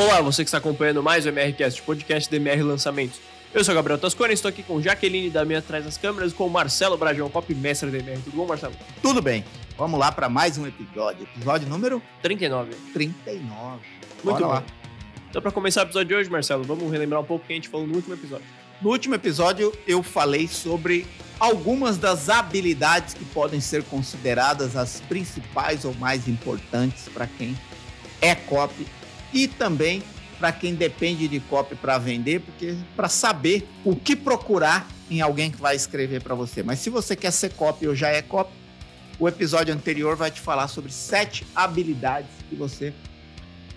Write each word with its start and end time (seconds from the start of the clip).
Olá, 0.00 0.22
você 0.22 0.42
que 0.42 0.48
está 0.48 0.56
acompanhando 0.56 1.02
mais 1.02 1.26
o 1.26 1.28
MRCast, 1.28 1.82
podcast 1.82 2.30
do 2.30 2.34
MR 2.36 2.62
Lançamentos. 2.62 3.20
Eu 3.52 3.62
sou 3.62 3.74
o 3.74 3.76
Gabriel 3.76 3.98
Toscone, 3.98 4.32
estou 4.32 4.48
aqui 4.48 4.62
com 4.62 4.80
Jaqueline 4.80 5.28
da 5.28 5.44
minha 5.44 5.58
atrás 5.58 5.84
das 5.84 5.98
câmeras, 5.98 6.32
com 6.32 6.46
o 6.46 6.50
Marcelo 6.50 6.96
Brajão, 6.96 7.28
copy 7.28 7.54
mestre 7.54 7.90
da 7.90 7.98
MR. 7.98 8.18
Tudo 8.22 8.34
bom, 8.34 8.46
Marcelo? 8.46 8.72
Tudo 9.02 9.20
bem. 9.20 9.44
Vamos 9.76 10.00
lá 10.00 10.10
para 10.10 10.26
mais 10.30 10.56
um 10.56 10.66
episódio. 10.66 11.24
Episódio 11.36 11.68
número 11.68 12.02
39. 12.22 12.74
39. 12.94 13.78
Muito 14.24 14.24
Bora 14.24 14.38
bom. 14.38 14.48
lá. 14.48 14.64
Então, 15.28 15.42
para 15.42 15.52
começar 15.52 15.82
o 15.82 15.84
episódio 15.84 16.08
de 16.08 16.14
hoje, 16.14 16.30
Marcelo, 16.30 16.64
vamos 16.64 16.90
relembrar 16.90 17.20
um 17.20 17.24
pouco 17.24 17.44
o 17.44 17.46
que 17.46 17.52
a 17.52 17.56
gente 17.56 17.68
falou 17.68 17.86
no 17.86 17.94
último 17.94 18.14
episódio. 18.14 18.46
No 18.80 18.88
último 18.88 19.14
episódio, 19.16 19.70
eu 19.86 20.02
falei 20.02 20.48
sobre 20.48 21.06
algumas 21.38 21.98
das 21.98 22.30
habilidades 22.30 23.12
que 23.12 23.24
podem 23.26 23.60
ser 23.60 23.84
consideradas 23.84 24.76
as 24.76 25.02
principais 25.02 25.84
ou 25.84 25.92
mais 25.96 26.26
importantes 26.26 27.06
para 27.12 27.26
quem 27.26 27.54
é 28.22 28.34
copy 28.34 28.86
e 29.32 29.48
também 29.48 30.02
para 30.38 30.52
quem 30.52 30.74
depende 30.74 31.28
de 31.28 31.38
copy 31.38 31.74
para 31.74 31.98
vender, 31.98 32.40
porque 32.40 32.74
para 32.96 33.08
saber 33.08 33.68
o 33.84 33.94
que 33.94 34.16
procurar 34.16 34.88
em 35.10 35.20
alguém 35.20 35.50
que 35.50 35.60
vai 35.60 35.76
escrever 35.76 36.22
para 36.22 36.34
você. 36.34 36.62
Mas 36.62 36.78
se 36.78 36.88
você 36.88 37.14
quer 37.14 37.30
ser 37.30 37.52
copy 37.52 37.86
ou 37.86 37.94
já 37.94 38.08
é 38.08 38.22
copy, 38.22 38.52
o 39.18 39.28
episódio 39.28 39.74
anterior 39.74 40.16
vai 40.16 40.30
te 40.30 40.40
falar 40.40 40.66
sobre 40.68 40.90
sete 40.90 41.46
habilidades 41.54 42.30
que 42.48 42.56
você 42.56 42.94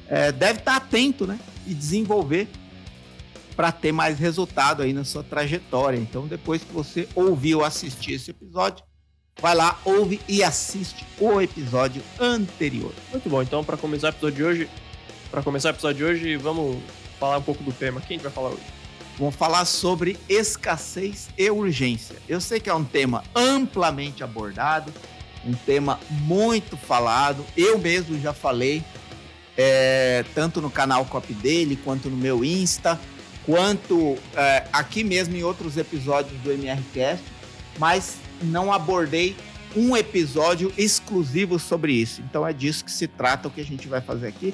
é, 0.08 0.32
deve 0.32 0.60
estar 0.60 0.78
atento, 0.78 1.28
né? 1.28 1.38
E 1.68 1.74
desenvolver 1.74 2.48
para 3.56 3.72
ter 3.72 3.92
mais 3.92 4.18
resultado 4.20 4.82
aí 4.82 4.94
na 4.94 5.04
sua 5.04 5.24
trajetória. 5.24 5.98
Então, 5.98 6.28
depois 6.28 6.64
que 6.64 6.72
você 6.72 7.08
ouvir 7.14 7.56
ou 7.56 7.66
assistir 7.66 8.14
esse 8.14 8.32
episódio, 8.32 8.84
vai 9.42 9.56
lá, 9.56 9.80
ouve 9.84 10.22
e 10.28 10.44
assiste 10.44 11.06
o 11.20 11.42
episódio 11.42 12.02
anterior. 12.20 12.94
Muito 13.12 13.30
bom, 13.30 13.42
então, 13.42 13.64
para 13.64 13.78
começar 13.78 14.08
o 14.08 14.10
episódio 14.10 14.36
de 14.36 14.44
hoje, 14.44 14.70
para 15.34 15.42
começar 15.42 15.70
o 15.70 15.72
episódio 15.72 15.98
de 15.98 16.04
hoje, 16.04 16.38
vamos 16.38 16.78
falar 17.20 17.40
um 17.40 17.42
pouco 17.42 17.64
do 17.64 17.72
tema. 17.72 18.00
Quem 18.00 18.18
a 18.18 18.20
gente 18.20 18.24
vai 18.24 18.32
falar 18.32 18.50
hoje? 18.50 18.62
Vamos 19.18 19.34
falar 19.34 19.66
sobre 19.66 20.16
escassez 20.30 21.28
e 21.36 21.50
urgência. 21.50 22.18
Eu 22.30 22.40
sei 22.40 22.60
que 22.60 22.70
é 22.70 22.74
um 22.76 22.84
tema 22.84 23.24
amplamente 23.36 24.24
abordado, 24.24 24.94
um 25.44 25.54
tema 25.54 26.00
muito 26.12 26.78
falado. 26.78 27.44
Eu 27.58 27.80
mesmo 27.80 28.20
já 28.20 28.32
falei, 28.32 28.84
é, 29.58 30.24
tanto 30.36 30.62
no 30.62 30.70
canal 30.70 31.04
Copy 31.06 31.34
dele, 31.34 31.80
quanto 31.84 32.12
no 32.12 32.18
meu 32.18 32.46
Insta, 32.46 33.02
quanto 33.44 34.16
é, 34.36 34.68
aqui 34.72 35.04
mesmo 35.04 35.36
em 35.36 35.42
outros 35.42 35.78
episódios 35.78 36.40
do 36.42 36.52
MRCast, 36.52 37.26
mas 37.80 38.18
não 38.44 38.72
abordei 38.72 39.36
um 39.76 39.98
episódio 39.98 40.72
exclusivo 40.78 41.58
sobre 41.58 41.92
isso. 41.92 42.22
Então 42.22 42.48
é 42.48 42.54
disso 42.54 42.86
que 42.86 42.92
se 42.92 43.08
trata 43.08 43.48
o 43.48 43.52
que 43.52 43.62
a 43.62 43.66
gente 43.66 43.88
vai 43.88 44.00
fazer 44.00 44.28
aqui. 44.28 44.54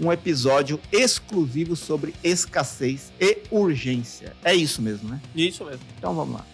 Um 0.00 0.12
episódio 0.12 0.80
exclusivo 0.92 1.74
sobre 1.74 2.14
escassez 2.22 3.12
e 3.20 3.38
urgência. 3.50 4.34
É 4.44 4.54
isso 4.54 4.82
mesmo, 4.82 5.08
né? 5.08 5.20
Isso 5.34 5.64
mesmo. 5.64 5.82
Então 5.96 6.14
vamos 6.14 6.36
lá. 6.36 6.46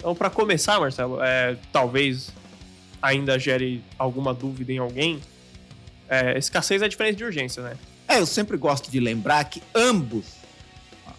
Então, 0.00 0.14
para 0.14 0.30
começar, 0.30 0.80
Marcelo, 0.80 1.22
é, 1.22 1.58
talvez 1.70 2.32
ainda 3.02 3.38
gere 3.38 3.84
alguma 3.98 4.32
dúvida 4.32 4.72
em 4.72 4.78
alguém. 4.78 5.20
É, 6.08 6.38
escassez 6.38 6.80
é 6.80 6.88
diferente 6.88 7.18
de 7.18 7.24
urgência, 7.24 7.62
né? 7.62 7.76
É, 8.08 8.18
eu 8.18 8.24
sempre 8.24 8.56
gosto 8.56 8.90
de 8.90 8.98
lembrar 8.98 9.44
que 9.44 9.62
ambos, 9.74 10.24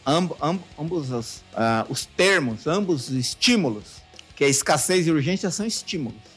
amb, 0.04 0.32
amb, 0.42 0.60
ambos 0.80 1.12
os, 1.12 1.44
ah, 1.54 1.86
os 1.90 2.06
termos, 2.06 2.66
ambos 2.66 3.10
os 3.10 3.16
estímulos, 3.16 4.02
que 4.36 4.44
é 4.44 4.50
escassez 4.50 5.06
e 5.06 5.12
urgência, 5.12 5.52
são 5.52 5.66
estímulos. 5.66 6.31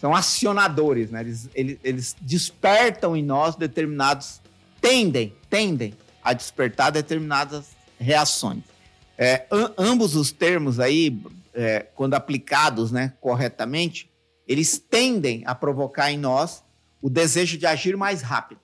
São 0.00 0.14
acionadores, 0.14 1.10
né? 1.10 1.20
Eles, 1.20 1.48
eles, 1.54 1.78
eles 1.84 2.16
despertam 2.20 3.16
em 3.16 3.22
nós 3.22 3.54
determinados, 3.56 4.40
tendem, 4.80 5.34
tendem 5.48 5.94
a 6.22 6.32
despertar 6.32 6.90
determinadas 6.90 7.68
reações. 7.98 8.62
É, 9.16 9.46
am- 9.50 9.72
ambos 9.78 10.16
os 10.16 10.32
termos 10.32 10.80
aí, 10.80 11.22
é, 11.54 11.80
quando 11.94 12.14
aplicados 12.14 12.90
né, 12.90 13.12
corretamente, 13.20 14.10
eles 14.46 14.78
tendem 14.78 15.42
a 15.46 15.54
provocar 15.54 16.10
em 16.10 16.18
nós 16.18 16.64
o 17.00 17.08
desejo 17.08 17.56
de 17.56 17.66
agir 17.66 17.96
mais 17.96 18.22
rápido. 18.22 18.60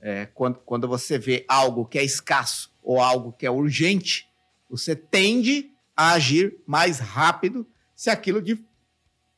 É, 0.00 0.26
quando, 0.34 0.56
quando 0.64 0.88
você 0.88 1.18
vê 1.18 1.44
algo 1.46 1.84
que 1.84 1.98
é 1.98 2.04
escasso 2.04 2.72
ou 2.82 3.00
algo 3.00 3.32
que 3.32 3.46
é 3.46 3.50
urgente, 3.50 4.26
você 4.68 4.96
tende 4.96 5.70
a 5.94 6.12
agir 6.12 6.56
mais 6.66 6.98
rápido 6.98 7.66
se 7.94 8.08
aquilo 8.08 8.40
de, 8.40 8.58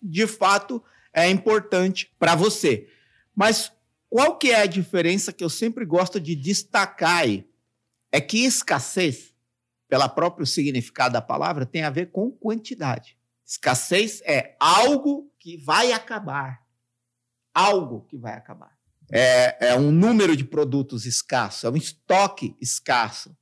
de 0.00 0.26
fato 0.26 0.82
é 1.12 1.28
importante 1.28 2.12
para 2.18 2.34
você. 2.34 2.88
Mas 3.34 3.72
qual 4.08 4.36
que 4.36 4.50
é 4.50 4.62
a 4.62 4.66
diferença 4.66 5.32
que 5.32 5.44
eu 5.44 5.50
sempre 5.50 5.84
gosto 5.84 6.20
de 6.20 6.34
destacar 6.34 7.18
aí? 7.18 7.48
É 8.10 8.20
que 8.20 8.44
escassez, 8.44 9.34
pela 9.88 10.08
próprio 10.08 10.46
significado 10.46 11.14
da 11.14 11.22
palavra, 11.22 11.66
tem 11.66 11.82
a 11.82 11.90
ver 11.90 12.10
com 12.10 12.30
quantidade. 12.30 13.16
Escassez 13.46 14.22
é 14.24 14.56
algo 14.58 15.30
que 15.38 15.56
vai 15.56 15.92
acabar. 15.92 16.62
Algo 17.54 18.06
que 18.08 18.16
vai 18.16 18.34
acabar 18.34 18.72
é, 19.12 19.68
é 19.68 19.76
um 19.76 19.92
número 19.92 20.34
de 20.34 20.42
produtos 20.42 21.04
escasso, 21.04 21.66
é 21.66 21.70
um 21.70 21.76
estoque 21.76 22.56
escasso, 22.58 23.36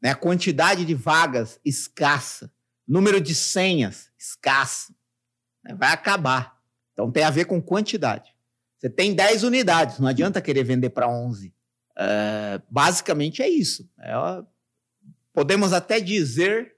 né? 0.00 0.14
quantidade 0.14 0.84
de 0.86 0.94
vagas 0.94 1.60
escassa, 1.62 2.50
número 2.88 3.20
de 3.20 3.34
senhas 3.34 4.10
escasso, 4.18 4.94
né? 5.62 5.74
vai 5.74 5.92
acabar. 5.92 6.58
Então 6.94 7.10
tem 7.10 7.24
a 7.24 7.30
ver 7.30 7.44
com 7.44 7.60
quantidade. 7.60 8.34
Você 8.78 8.88
tem 8.88 9.14
10 9.14 9.42
unidades, 9.42 9.98
não 9.98 10.08
adianta 10.08 10.40
querer 10.40 10.64
vender 10.64 10.90
para 10.90 11.08
11. 11.08 11.52
É, 11.96 12.60
basicamente 12.70 13.42
é 13.42 13.48
isso. 13.48 13.88
É, 14.00 14.14
podemos 15.32 15.72
até 15.72 16.00
dizer 16.00 16.74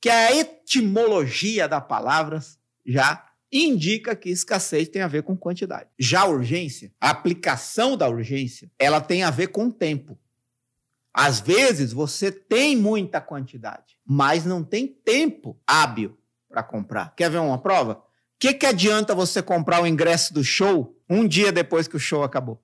que 0.00 0.08
a 0.08 0.34
etimologia 0.34 1.66
da 1.66 1.80
palavra 1.80 2.40
já 2.86 3.26
indica 3.50 4.14
que 4.14 4.28
escassez 4.28 4.88
tem 4.88 5.02
a 5.02 5.08
ver 5.08 5.22
com 5.22 5.36
quantidade. 5.36 5.88
Já 5.98 6.22
a 6.22 6.26
urgência, 6.26 6.92
a 7.00 7.10
aplicação 7.10 7.96
da 7.96 8.08
urgência, 8.08 8.70
ela 8.78 9.00
tem 9.00 9.22
a 9.22 9.30
ver 9.30 9.48
com 9.48 9.70
tempo. 9.70 10.18
Às 11.12 11.40
vezes 11.40 11.92
você 11.92 12.30
tem 12.30 12.76
muita 12.76 13.20
quantidade, 13.20 13.98
mas 14.04 14.44
não 14.44 14.62
tem 14.62 14.86
tempo 14.86 15.60
hábil 15.66 16.16
para 16.48 16.62
comprar. 16.62 17.14
Quer 17.16 17.30
ver 17.30 17.38
uma 17.38 17.60
prova? 17.60 18.02
Que, 18.38 18.54
que 18.54 18.66
adianta 18.66 19.14
você 19.14 19.42
comprar 19.42 19.82
o 19.82 19.86
ingresso 19.86 20.32
do 20.32 20.44
show 20.44 20.96
um 21.10 21.26
dia 21.26 21.50
depois 21.50 21.88
que 21.88 21.96
o 21.96 22.00
show 22.00 22.22
acabou? 22.22 22.62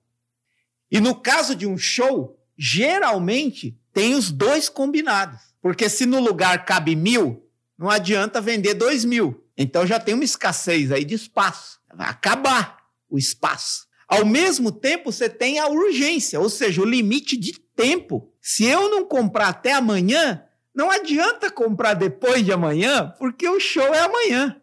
E 0.89 0.99
no 0.99 1.15
caso 1.15 1.55
de 1.55 1.67
um 1.67 1.77
show, 1.77 2.39
geralmente 2.57 3.77
tem 3.91 4.15
os 4.15 4.31
dois 4.31 4.69
combinados. 4.69 5.41
Porque 5.61 5.89
se 5.89 6.05
no 6.05 6.19
lugar 6.19 6.63
cabe 6.63 6.95
mil, 6.95 7.43
não 7.77 7.89
adianta 7.89 8.39
vender 8.39 8.75
dois 8.75 9.03
mil. 9.03 9.43
Então 9.57 9.85
já 9.85 9.99
tem 9.99 10.13
uma 10.13 10.23
escassez 10.23 10.91
aí 10.91 11.03
de 11.03 11.15
espaço. 11.15 11.79
Vai 11.93 12.07
acabar 12.07 12.77
o 13.09 13.17
espaço. 13.17 13.85
Ao 14.07 14.25
mesmo 14.25 14.71
tempo, 14.71 15.11
você 15.11 15.27
tem 15.27 15.59
a 15.59 15.67
urgência, 15.67 16.39
ou 16.39 16.49
seja, 16.49 16.81
o 16.81 16.85
limite 16.85 17.35
de 17.35 17.53
tempo. 17.75 18.31
Se 18.39 18.65
eu 18.65 18.89
não 18.89 19.03
comprar 19.05 19.47
até 19.47 19.73
amanhã, 19.73 20.43
não 20.73 20.91
adianta 20.91 21.49
comprar 21.49 21.95
depois 21.95 22.45
de 22.45 22.51
amanhã, 22.51 23.13
porque 23.17 23.47
o 23.49 23.59
show 23.59 23.93
é 23.93 23.99
amanhã. 23.99 24.61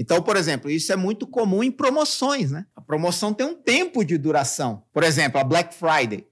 Então, 0.00 0.22
por 0.22 0.34
exemplo, 0.34 0.70
isso 0.70 0.90
é 0.94 0.96
muito 0.96 1.26
comum 1.26 1.62
em 1.62 1.70
promoções, 1.70 2.50
né? 2.50 2.64
A 2.74 2.80
promoção 2.80 3.34
tem 3.34 3.46
um 3.46 3.54
tempo 3.54 4.02
de 4.02 4.16
duração. 4.16 4.82
Por 4.94 5.02
exemplo, 5.02 5.38
a 5.38 5.44
Black 5.44 5.74
Friday. 5.74 6.26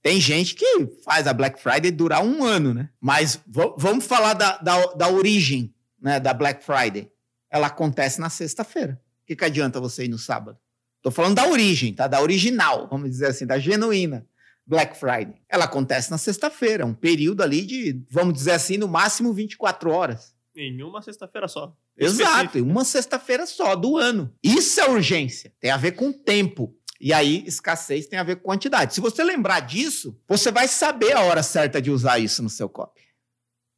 Tem 0.00 0.20
gente 0.20 0.54
que 0.54 0.86
faz 1.04 1.26
a 1.26 1.32
Black 1.32 1.60
Friday 1.60 1.90
durar 1.90 2.24
um 2.24 2.44
ano, 2.44 2.72
né? 2.72 2.88
Mas 3.00 3.40
vamos 3.76 4.06
falar 4.06 4.34
da, 4.34 4.58
da, 4.58 4.86
da 4.94 5.08
origem 5.08 5.74
né, 6.00 6.20
da 6.20 6.32
Black 6.32 6.64
Friday. 6.64 7.10
Ela 7.50 7.66
acontece 7.66 8.20
na 8.20 8.30
sexta-feira. 8.30 9.02
O 9.24 9.26
que, 9.26 9.34
que 9.34 9.44
adianta 9.44 9.80
você 9.80 10.04
ir 10.04 10.08
no 10.08 10.18
sábado? 10.18 10.56
Tô 11.02 11.10
falando 11.10 11.34
da 11.34 11.48
origem, 11.48 11.92
tá? 11.92 12.06
Da 12.06 12.22
original, 12.22 12.86
vamos 12.88 13.10
dizer 13.10 13.26
assim, 13.26 13.44
da 13.44 13.58
genuína 13.58 14.24
Black 14.64 14.96
Friday. 14.96 15.42
Ela 15.48 15.64
acontece 15.64 16.08
na 16.08 16.18
sexta-feira, 16.18 16.86
um 16.86 16.94
período 16.94 17.42
ali 17.42 17.66
de, 17.66 18.00
vamos 18.08 18.34
dizer 18.34 18.52
assim, 18.52 18.76
no 18.76 18.86
máximo 18.86 19.32
24 19.32 19.90
horas. 19.90 20.36
Em 20.54 20.80
uma 20.84 21.02
sexta-feira 21.02 21.48
só. 21.48 21.76
Exato, 21.98 22.62
uma 22.62 22.84
sexta-feira 22.84 23.46
só 23.46 23.74
do 23.74 23.96
ano. 23.96 24.32
Isso 24.42 24.80
é 24.80 24.88
urgência, 24.88 25.52
tem 25.58 25.70
a 25.70 25.76
ver 25.76 25.92
com 25.92 26.12
tempo. 26.12 26.74
E 27.00 27.12
aí, 27.12 27.44
escassez 27.46 28.06
tem 28.06 28.18
a 28.18 28.22
ver 28.22 28.36
com 28.36 28.44
quantidade. 28.44 28.94
Se 28.94 29.00
você 29.00 29.22
lembrar 29.22 29.60
disso, 29.60 30.18
você 30.26 30.50
vai 30.50 30.66
saber 30.68 31.14
a 31.14 31.22
hora 31.22 31.42
certa 31.42 31.80
de 31.80 31.90
usar 31.90 32.18
isso 32.18 32.42
no 32.42 32.48
seu 32.48 32.68
copy. 32.68 33.02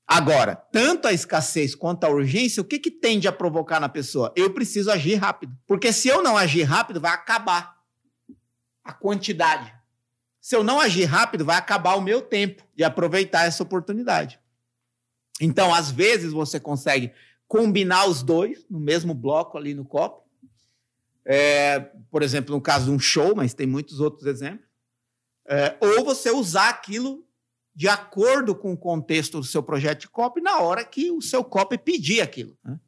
Agora, 0.07 0.57
tanto 0.57 1.07
a 1.07 1.13
escassez 1.13 1.75
quanto 1.75 2.05
a 2.05 2.09
urgência, 2.09 2.63
o 2.63 2.65
que, 2.65 2.79
que 2.79 2.91
tende 2.91 3.29
a 3.29 3.33
provocar 3.33 3.79
na 3.79 3.91
pessoa? 3.91 4.33
Eu 4.35 4.55
preciso 4.55 4.91
agir 4.91 5.17
rápido. 5.17 5.55
Porque 5.67 5.93
se 5.93 6.09
eu 6.09 6.23
não 6.23 6.37
agir 6.37 6.63
rápido, 6.63 7.01
vai 7.01 7.13
acabar 7.13 7.77
a 8.83 8.93
quantidade. 8.93 9.71
Se 10.41 10.57
eu 10.57 10.65
não 10.65 10.81
agir 10.81 11.05
rápido, 11.05 11.45
vai 11.45 11.57
acabar 11.57 11.95
o 11.95 12.01
meu 12.01 12.23
tempo 12.23 12.65
de 12.75 12.83
aproveitar 12.83 13.45
essa 13.45 13.63
oportunidade. 13.63 14.41
Então, 15.41 15.75
às 15.75 15.91
vezes, 15.91 16.33
você 16.33 16.59
consegue 16.59 17.13
combinar 17.49 18.07
os 18.07 18.23
dois 18.23 18.67
no 18.71 18.79
mesmo 18.79 19.15
bloco 19.15 19.57
ali 19.57 19.75
no 19.75 19.85
copo. 19.85 20.29
É, 21.25 21.81
por 22.11 22.23
exemplo, 22.23 22.55
no 22.55 22.61
caso 22.61 22.85
de 22.85 22.91
um 22.91 22.99
show, 22.99 23.35
mas 23.35 23.55
tem 23.55 23.67
muitos 23.67 23.99
outros 23.99 24.27
exemplos. 24.27 24.69
É, 25.47 25.77
ou 25.81 26.05
você 26.05 26.31
usar 26.31 26.69
aquilo 26.69 27.27
de 27.75 27.89
acordo 27.89 28.55
com 28.55 28.73
o 28.73 28.77
contexto 28.77 29.39
do 29.39 29.47
seu 29.47 29.63
projeto 29.63 30.01
de 30.01 30.09
copy 30.09 30.41
na 30.41 30.59
hora 30.59 30.85
que 30.85 31.11
o 31.11 31.23
seu 31.23 31.43
copy 31.43 31.79
pedir 31.79 32.21
aquilo. 32.21 32.57
Né? 32.63 32.79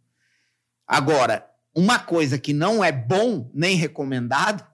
Agora, 0.86 1.48
uma 1.74 1.98
coisa 1.98 2.38
que 2.38 2.52
não 2.52 2.84
é 2.84 2.92
bom 2.92 3.50
nem 3.54 3.76
recomendado 3.76 4.66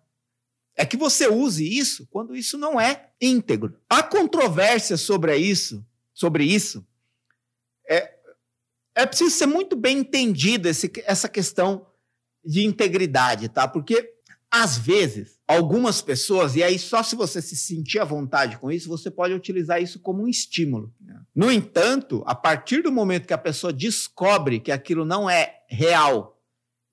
é 0.74 0.84
que 0.84 0.96
você 0.96 1.28
use 1.28 1.66
isso 1.66 2.06
quando 2.10 2.34
isso 2.34 2.58
não 2.58 2.80
é 2.80 3.10
íntegro. 3.20 3.78
A 3.88 4.02
controvérsia 4.02 4.96
sobre 4.96 5.36
isso, 5.36 5.86
sobre 6.12 6.44
isso, 6.44 6.86
é, 7.88 8.15
é 8.96 9.04
preciso 9.04 9.30
ser 9.30 9.46
muito 9.46 9.76
bem 9.76 9.98
entendida 9.98 10.70
essa 11.04 11.28
questão 11.28 11.86
de 12.42 12.64
integridade, 12.64 13.48
tá? 13.50 13.68
Porque 13.68 14.14
às 14.50 14.78
vezes, 14.78 15.38
algumas 15.46 16.00
pessoas, 16.00 16.56
e 16.56 16.62
aí 16.62 16.78
só 16.78 17.02
se 17.02 17.14
você 17.14 17.42
se 17.42 17.54
sentir 17.54 17.98
à 17.98 18.04
vontade 18.04 18.56
com 18.56 18.72
isso, 18.72 18.88
você 18.88 19.10
pode 19.10 19.34
utilizar 19.34 19.82
isso 19.82 20.00
como 20.00 20.22
um 20.22 20.28
estímulo. 20.28 20.94
No 21.34 21.52
entanto, 21.52 22.22
a 22.26 22.34
partir 22.34 22.82
do 22.82 22.90
momento 22.90 23.26
que 23.26 23.34
a 23.34 23.38
pessoa 23.38 23.70
descobre 23.70 24.60
que 24.60 24.72
aquilo 24.72 25.04
não 25.04 25.28
é 25.28 25.62
real 25.68 26.40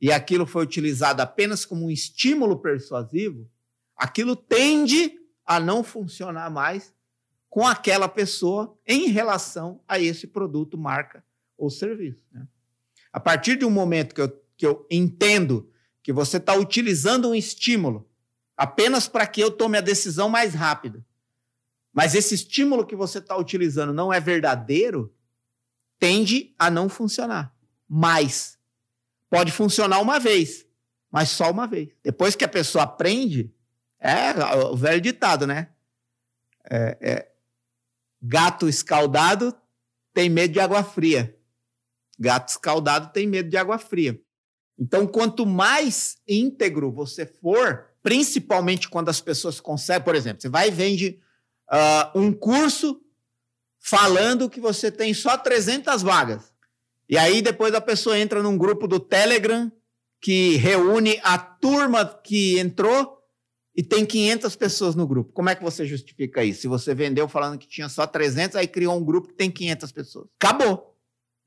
e 0.01 0.11
aquilo 0.11 0.45
foi 0.45 0.63
utilizado 0.63 1.21
apenas 1.21 1.63
como 1.63 1.85
um 1.85 1.91
estímulo 1.91 2.59
persuasivo, 2.59 3.49
aquilo 3.95 4.35
tende 4.35 5.13
a 5.45 5.57
não 5.57 5.85
funcionar 5.85 6.49
mais 6.49 6.93
com 7.49 7.65
aquela 7.65 8.09
pessoa 8.09 8.77
em 8.85 9.07
relação 9.07 9.79
a 9.87 9.99
esse 9.99 10.27
produto, 10.27 10.77
marca 10.77 11.23
ou 11.63 11.69
serviço. 11.69 12.21
Né? 12.31 12.47
A 13.11 13.19
partir 13.19 13.55
de 13.57 13.65
um 13.65 13.69
momento 13.69 14.13
que 14.13 14.21
eu, 14.21 14.43
que 14.57 14.65
eu 14.65 14.87
entendo 14.89 15.69
que 16.01 16.11
você 16.11 16.37
está 16.37 16.53
utilizando 16.55 17.29
um 17.29 17.35
estímulo 17.35 18.09
apenas 18.57 19.07
para 19.07 19.25
que 19.25 19.41
eu 19.41 19.49
tome 19.49 19.77
a 19.77 19.81
decisão 19.81 20.29
mais 20.29 20.53
rápida, 20.53 21.03
mas 21.91 22.15
esse 22.15 22.35
estímulo 22.35 22.85
que 22.85 22.95
você 22.95 23.19
está 23.19 23.37
utilizando 23.37 23.93
não 23.93 24.11
é 24.11 24.19
verdadeiro, 24.19 25.13
tende 25.99 26.53
a 26.57 26.69
não 26.69 26.89
funcionar. 26.89 27.55
Mas 27.87 28.57
pode 29.29 29.51
funcionar 29.51 29.99
uma 29.99 30.19
vez, 30.19 30.65
mas 31.11 31.29
só 31.29 31.51
uma 31.51 31.67
vez. 31.67 31.89
Depois 32.03 32.35
que 32.35 32.43
a 32.43 32.49
pessoa 32.49 32.83
aprende, 32.83 33.53
é 33.99 34.33
o 34.71 34.75
velho 34.75 34.99
ditado, 34.99 35.45
né? 35.47 35.69
É, 36.69 36.97
é, 36.99 37.31
gato 38.21 38.67
escaldado 38.67 39.55
tem 40.13 40.29
medo 40.29 40.53
de 40.53 40.59
água 40.59 40.83
fria. 40.83 41.37
Gato 42.23 42.49
escaldado 42.49 43.11
tem 43.11 43.27
medo 43.27 43.49
de 43.49 43.57
água 43.57 43.77
fria. 43.77 44.17
Então, 44.79 45.05
quanto 45.05 45.45
mais 45.45 46.17
íntegro 46.27 46.91
você 46.91 47.25
for, 47.25 47.89
principalmente 48.01 48.89
quando 48.89 49.09
as 49.09 49.19
pessoas 49.19 49.59
conseguem, 49.59 50.03
por 50.03 50.15
exemplo, 50.15 50.41
você 50.41 50.49
vai 50.49 50.69
e 50.69 50.71
vende 50.71 51.19
uh, 51.69 52.19
um 52.19 52.31
curso 52.31 52.99
falando 53.79 54.49
que 54.49 54.61
você 54.61 54.89
tem 54.89 55.13
só 55.13 55.37
300 55.37 56.01
vagas. 56.01 56.53
E 57.09 57.17
aí 57.17 57.41
depois 57.41 57.73
a 57.75 57.81
pessoa 57.81 58.17
entra 58.17 58.41
num 58.41 58.57
grupo 58.57 58.87
do 58.87 58.99
Telegram 58.99 59.69
que 60.21 60.55
reúne 60.55 61.19
a 61.21 61.37
turma 61.37 62.05
que 62.05 62.57
entrou 62.57 63.17
e 63.75 63.83
tem 63.83 64.05
500 64.05 64.55
pessoas 64.55 64.95
no 64.95 65.05
grupo. 65.05 65.33
Como 65.33 65.49
é 65.49 65.55
que 65.55 65.63
você 65.63 65.85
justifica 65.85 66.43
isso? 66.43 66.61
Se 66.61 66.67
você 66.67 66.95
vendeu 66.95 67.27
falando 67.27 67.57
que 67.57 67.67
tinha 67.67 67.89
só 67.89 68.07
300, 68.07 68.55
aí 68.55 68.67
criou 68.67 68.97
um 68.97 69.03
grupo 69.03 69.27
que 69.27 69.33
tem 69.33 69.51
500 69.51 69.91
pessoas. 69.91 70.27
Acabou. 70.39 70.92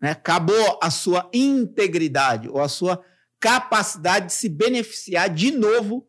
Né? 0.00 0.10
Acabou 0.10 0.78
a 0.82 0.90
sua 0.90 1.28
integridade 1.32 2.48
ou 2.48 2.60
a 2.60 2.68
sua 2.68 3.02
capacidade 3.40 4.26
de 4.26 4.32
se 4.32 4.48
beneficiar 4.48 5.28
de 5.28 5.50
novo 5.50 6.08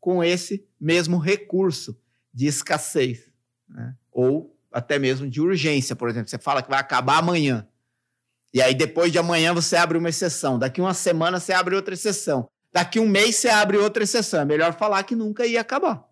com 0.00 0.22
esse 0.22 0.66
mesmo 0.80 1.18
recurso 1.18 2.00
de 2.32 2.46
escassez, 2.46 3.30
né? 3.68 3.94
ou 4.12 4.56
até 4.72 4.98
mesmo 4.98 5.28
de 5.28 5.40
urgência, 5.40 5.96
por 5.96 6.08
exemplo. 6.08 6.28
Você 6.28 6.38
fala 6.38 6.62
que 6.62 6.70
vai 6.70 6.78
acabar 6.78 7.18
amanhã. 7.18 7.66
E 8.52 8.62
aí, 8.62 8.74
depois 8.74 9.12
de 9.12 9.18
amanhã, 9.18 9.52
você 9.52 9.76
abre 9.76 9.98
uma 9.98 10.08
exceção. 10.08 10.58
Daqui 10.58 10.80
uma 10.80 10.94
semana, 10.94 11.38
você 11.38 11.52
abre 11.52 11.74
outra 11.74 11.94
exceção. 11.94 12.48
Daqui 12.72 12.98
um 13.00 13.08
mês, 13.08 13.36
você 13.36 13.48
abre 13.48 13.76
outra 13.76 14.02
exceção. 14.02 14.40
É 14.40 14.44
melhor 14.44 14.74
falar 14.74 15.02
que 15.02 15.14
nunca 15.14 15.46
ia 15.46 15.60
acabar. 15.60 16.04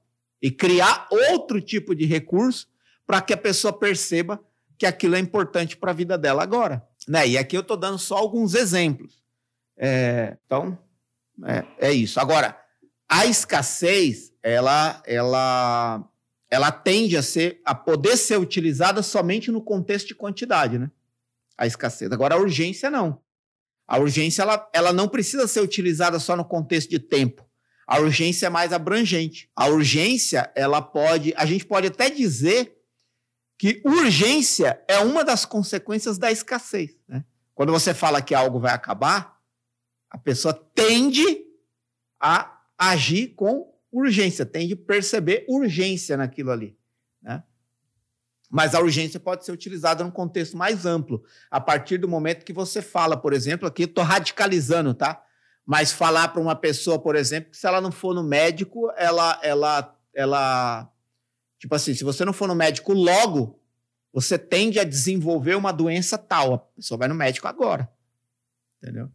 E 0.43 0.51
criar 0.51 1.07
outro 1.11 1.61
tipo 1.61 1.95
de 1.95 2.05
recurso 2.05 2.69
para 3.07 3.21
que 3.21 3.33
a 3.33 3.37
pessoa 3.37 3.73
perceba 3.73 4.43
que 4.79 4.85
aquilo 4.85 5.17
é 5.17 5.19
importante 5.19 5.77
para 5.77 5.93
a 5.93 5.95
vida 5.95 6.19
dela 6.19 6.43
agora. 6.43 6.87
Né? 7.09 7.29
E 7.29 7.39
aqui 7.39 7.57
eu 7.57 7.61
estou 7.61 7.77
dando 7.77 7.99
só 7.99 8.17
alguns 8.17 8.55
exemplos. 8.55 9.23
É, 9.77 10.37
então, 10.45 10.79
é, 11.45 11.89
é, 11.89 11.93
isso. 11.93 12.19
Agora, 12.19 12.59
a 13.09 13.27
escassez, 13.27 14.33
ela, 14.43 15.03
ela, 15.07 16.05
ela 16.51 16.73
tende 16.73 17.17
a 17.17 17.23
ser, 17.23 17.61
a 17.65 17.75
poder 17.75 18.17
ser 18.17 18.39
utilizada 18.39 19.03
somente 19.03 19.51
no 19.51 19.63
contexto 19.63 20.09
de 20.09 20.15
quantidade, 20.15 20.79
né? 20.79 20.91
A 21.57 21.67
escassez. 21.67 22.11
Agora, 22.11 22.35
a 22.35 22.39
urgência 22.39 22.91
não. 22.91 23.21
A 23.87 23.99
urgência, 23.99 24.43
ela, 24.43 24.69
ela 24.73 24.93
não 24.93 25.09
precisa 25.09 25.47
ser 25.47 25.61
utilizada 25.61 26.19
só 26.19 26.37
no 26.37 26.45
contexto 26.45 26.91
de 26.91 26.99
tempo. 26.99 27.47
A 27.87 28.01
urgência 28.01 28.47
é 28.47 28.51
mais 28.51 28.73
abrangente. 28.73 29.49
A 29.55 29.69
urgência, 29.69 30.51
ela 30.57 30.83
pode, 30.83 31.33
a 31.37 31.47
gente 31.47 31.65
pode 31.65 31.87
até 31.87 32.11
dizer 32.11 32.76
que 33.59 33.81
urgência 33.85 34.83
é 34.87 34.99
uma 34.99 35.25
das 35.25 35.45
consequências 35.45 36.19
da 36.19 36.31
escassez. 36.31 36.97
Né? 37.09 37.25
Quando 37.55 37.73
você 37.73 37.95
fala 37.95 38.21
que 38.21 38.35
algo 38.35 38.61
vai 38.61 38.73
acabar, 38.73 39.41
a 40.11 40.19
pessoa 40.19 40.53
tende 40.75 41.45
a 42.21 42.61
agir 42.79 43.29
com 43.29 43.73
urgência, 43.91 44.45
tende 44.45 44.75
a 44.75 44.77
perceber 44.77 45.45
urgência 45.49 46.17
naquilo 46.17 46.51
ali. 46.51 46.77
Né? 47.23 47.43
Mas 48.51 48.75
a 48.75 48.81
urgência 48.81 49.19
pode 49.19 49.45
ser 49.45 49.53
utilizada 49.53 50.05
num 50.05 50.11
contexto 50.11 50.57
mais 50.57 50.85
amplo, 50.87 51.25
a 51.51 51.61
partir 51.61 51.99
do 51.99 52.09
momento 52.09 52.45
que 52.45 52.53
você 52.53 52.81
fala, 52.83 53.17
por 53.17 53.33
exemplo, 53.33 53.67
aqui 53.67 53.85
estou 53.85 54.05
radicalizando, 54.05 54.95
tá? 54.95 55.23
Mas 55.65 55.91
falar 55.91 56.29
para 56.29 56.41
uma 56.41 56.55
pessoa, 56.55 56.99
por 56.99 57.17
exemplo, 57.17 57.51
que 57.51 57.57
se 57.57 57.67
ela 57.67 57.81
não 57.81 57.91
for 57.91 58.15
no 58.15 58.23
médico, 58.23 58.93
ela, 58.97 59.41
ela, 59.43 59.97
ela, 60.15 60.89
tipo 61.59 61.75
assim, 61.75 61.95
se 61.95 62.05
você 62.05 62.25
não 62.25 62.33
for 62.33 62.49
no 62.49 62.55
médico 62.55 62.93
logo, 62.93 63.61
você 64.13 64.39
tende 64.39 64.79
a 64.79 64.85
desenvolver 64.85 65.55
uma 65.55 65.73
doença 65.73 66.17
tal. 66.17 66.55
A 66.55 66.59
pessoa 66.59 66.99
vai 66.99 67.09
no 67.09 67.15
médico 67.15 67.47
agora, 67.49 67.91
entendeu? 68.81 69.11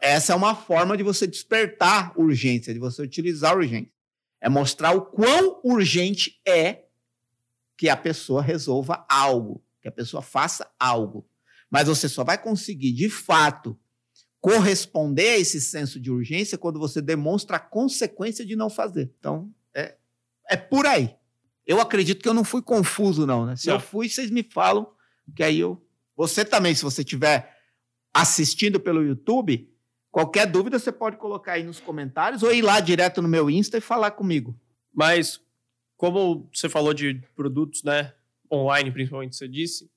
Essa 0.00 0.32
é 0.32 0.36
uma 0.36 0.54
forma 0.54 0.96
de 0.96 1.02
você 1.02 1.26
despertar 1.26 2.12
urgência, 2.18 2.74
de 2.74 2.80
você 2.80 3.02
utilizar 3.02 3.56
urgência. 3.56 3.92
É 4.40 4.48
mostrar 4.48 4.92
o 4.92 5.02
quão 5.02 5.60
urgente 5.64 6.40
é 6.46 6.84
que 7.76 7.88
a 7.88 7.96
pessoa 7.96 8.42
resolva 8.42 9.06
algo, 9.08 9.62
que 9.80 9.88
a 9.88 9.92
pessoa 9.92 10.22
faça 10.22 10.68
algo. 10.78 11.28
Mas 11.70 11.88
você 11.88 12.08
só 12.08 12.24
vai 12.24 12.40
conseguir, 12.40 12.92
de 12.92 13.08
fato, 13.08 13.78
corresponder 14.40 15.30
a 15.30 15.38
esse 15.38 15.60
senso 15.60 16.00
de 16.00 16.10
urgência 16.10 16.58
quando 16.58 16.78
você 16.78 17.00
demonstra 17.00 17.56
a 17.56 17.60
consequência 17.60 18.44
de 18.44 18.56
não 18.56 18.70
fazer. 18.70 19.12
Então, 19.18 19.52
é, 19.74 19.96
é 20.48 20.56
por 20.56 20.86
aí. 20.86 21.14
Eu 21.66 21.80
acredito 21.80 22.22
que 22.22 22.28
eu 22.28 22.34
não 22.34 22.44
fui 22.44 22.62
confuso, 22.62 23.26
não. 23.26 23.44
Né? 23.44 23.56
Se 23.56 23.66
não. 23.66 23.74
eu 23.74 23.80
fui, 23.80 24.08
vocês 24.08 24.30
me 24.30 24.42
falam, 24.42 24.86
que 25.34 25.42
aí 25.42 25.58
eu. 25.58 25.82
Você 26.16 26.44
também, 26.44 26.74
se 26.74 26.82
você 26.82 27.02
tiver 27.02 27.54
assistindo 28.14 28.80
pelo 28.80 29.02
YouTube, 29.02 29.70
qualquer 30.10 30.46
dúvida 30.46 30.78
você 30.78 30.90
pode 30.90 31.16
colocar 31.16 31.52
aí 31.52 31.64
nos 31.64 31.80
comentários 31.80 32.42
ou 32.42 32.52
ir 32.54 32.62
lá 32.62 32.80
direto 32.80 33.20
no 33.20 33.28
meu 33.28 33.50
Insta 33.50 33.76
e 33.76 33.80
falar 33.80 34.12
comigo. 34.12 34.58
Mas, 34.94 35.40
como 35.96 36.48
você 36.52 36.68
falou 36.68 36.94
de 36.94 37.20
produtos, 37.34 37.82
né? 37.82 38.14
Online, 38.50 38.90
principalmente, 38.92 39.36
você 39.36 39.48
disse. 39.48 39.90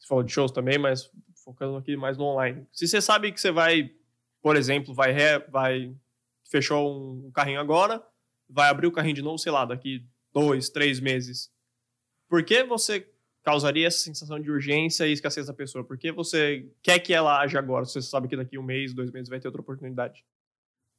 Você 0.00 0.08
falou 0.08 0.24
de 0.24 0.32
shows 0.32 0.50
também, 0.50 0.78
mas 0.78 1.10
focando 1.44 1.76
aqui 1.76 1.96
mais 1.96 2.16
no 2.16 2.24
online. 2.24 2.66
Se 2.72 2.88
você 2.88 3.00
sabe 3.00 3.30
que 3.30 3.40
você 3.40 3.52
vai, 3.52 3.90
por 4.40 4.56
exemplo, 4.56 4.94
vai, 4.94 5.12
re, 5.12 5.38
vai 5.50 5.94
fechou 6.50 7.26
um 7.26 7.30
carrinho 7.30 7.60
agora, 7.60 8.02
vai 8.48 8.68
abrir 8.68 8.86
o 8.86 8.92
carrinho 8.92 9.14
de 9.14 9.22
novo, 9.22 9.38
sei 9.38 9.52
lá, 9.52 9.64
daqui 9.64 10.04
dois, 10.32 10.68
três 10.68 11.00
meses. 11.00 11.50
Por 12.28 12.42
que 12.42 12.64
você 12.64 13.06
causaria 13.42 13.86
essa 13.86 13.98
sensação 13.98 14.40
de 14.40 14.50
urgência 14.50 15.06
e 15.06 15.12
escassez 15.12 15.46
da 15.46 15.52
pessoa? 15.52 15.84
Porque 15.84 16.12
você 16.12 16.66
quer 16.82 16.98
que 16.98 17.12
ela 17.12 17.40
age 17.40 17.56
agora, 17.58 17.84
você 17.84 18.00
sabe 18.00 18.28
que 18.28 18.36
daqui 18.36 18.58
um 18.58 18.62
mês, 18.62 18.94
dois 18.94 19.10
meses 19.10 19.28
vai 19.28 19.40
ter 19.40 19.48
outra 19.48 19.60
oportunidade. 19.60 20.24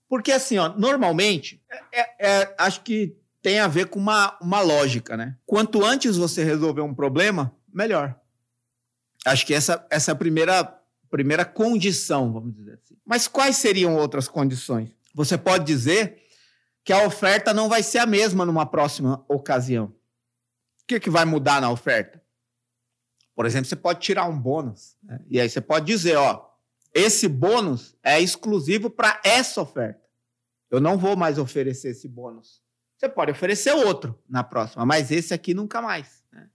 Porque 0.07 0.31
assim, 0.31 0.57
ó, 0.57 0.69
normalmente, 0.77 1.61
é, 1.69 2.01
é, 2.01 2.15
é, 2.19 2.55
acho 2.57 2.83
que 2.83 3.15
tem 3.41 3.59
a 3.59 3.67
ver 3.67 3.87
com 3.87 3.99
uma, 3.99 4.37
uma 4.41 4.61
lógica, 4.61 5.17
né? 5.17 5.37
Quanto 5.45 5.83
antes 5.83 6.15
você 6.15 6.43
resolver 6.43 6.81
um 6.81 6.93
problema, 6.93 7.55
melhor. 7.73 8.15
Acho 9.25 9.45
que 9.45 9.53
essa, 9.53 9.85
essa 9.89 10.11
é 10.11 10.13
a 10.13 10.15
primeira, 10.15 10.63
primeira 11.09 11.43
condição, 11.43 12.31
vamos 12.31 12.53
dizer 12.53 12.73
assim. 12.75 12.95
Mas 13.05 13.27
quais 13.27 13.57
seriam 13.57 13.95
outras 13.95 14.27
condições? 14.27 14.89
Você 15.13 15.37
pode 15.37 15.65
dizer 15.65 16.22
que 16.83 16.91
a 16.91 17.05
oferta 17.05 17.53
não 17.53 17.69
vai 17.69 17.81
ser 17.81 17.99
a 17.99 18.05
mesma 18.05 18.45
numa 18.45 18.65
próxima 18.65 19.23
ocasião. 19.27 19.85
O 19.85 20.85
que, 20.87 20.99
que 20.99 21.09
vai 21.09 21.23
mudar 21.23 21.61
na 21.61 21.71
oferta? 21.71 22.21
Por 23.35 23.45
exemplo, 23.45 23.65
você 23.65 23.75
pode 23.75 24.01
tirar 24.01 24.25
um 24.25 24.37
bônus. 24.37 24.97
Né? 25.01 25.19
E 25.27 25.39
aí 25.39 25.49
você 25.49 25.61
pode 25.61 25.85
dizer, 25.85 26.17
ó, 26.17 26.45
esse 26.93 27.27
bônus 27.27 27.95
é 28.03 28.19
exclusivo 28.19 28.89
para 28.89 29.19
essa 29.23 29.61
oferta. 29.61 30.03
Eu 30.69 30.79
não 30.79 30.97
vou 30.97 31.15
mais 31.15 31.37
oferecer 31.37 31.89
esse 31.89 32.07
bônus. 32.07 32.61
Você 32.97 33.09
pode 33.09 33.31
oferecer 33.31 33.73
outro 33.73 34.21
na 34.29 34.43
próxima, 34.43 34.85
mas 34.85 35.11
esse 35.11 35.33
aqui 35.33 35.53
nunca 35.53 35.81
mais. 35.81 36.23
Né? 36.31 36.49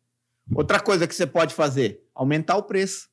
Outra 0.54 0.80
coisa 0.80 1.06
que 1.06 1.14
você 1.14 1.26
pode 1.26 1.54
fazer, 1.54 2.06
aumentar 2.14 2.56
o 2.56 2.62
preço. 2.62 3.08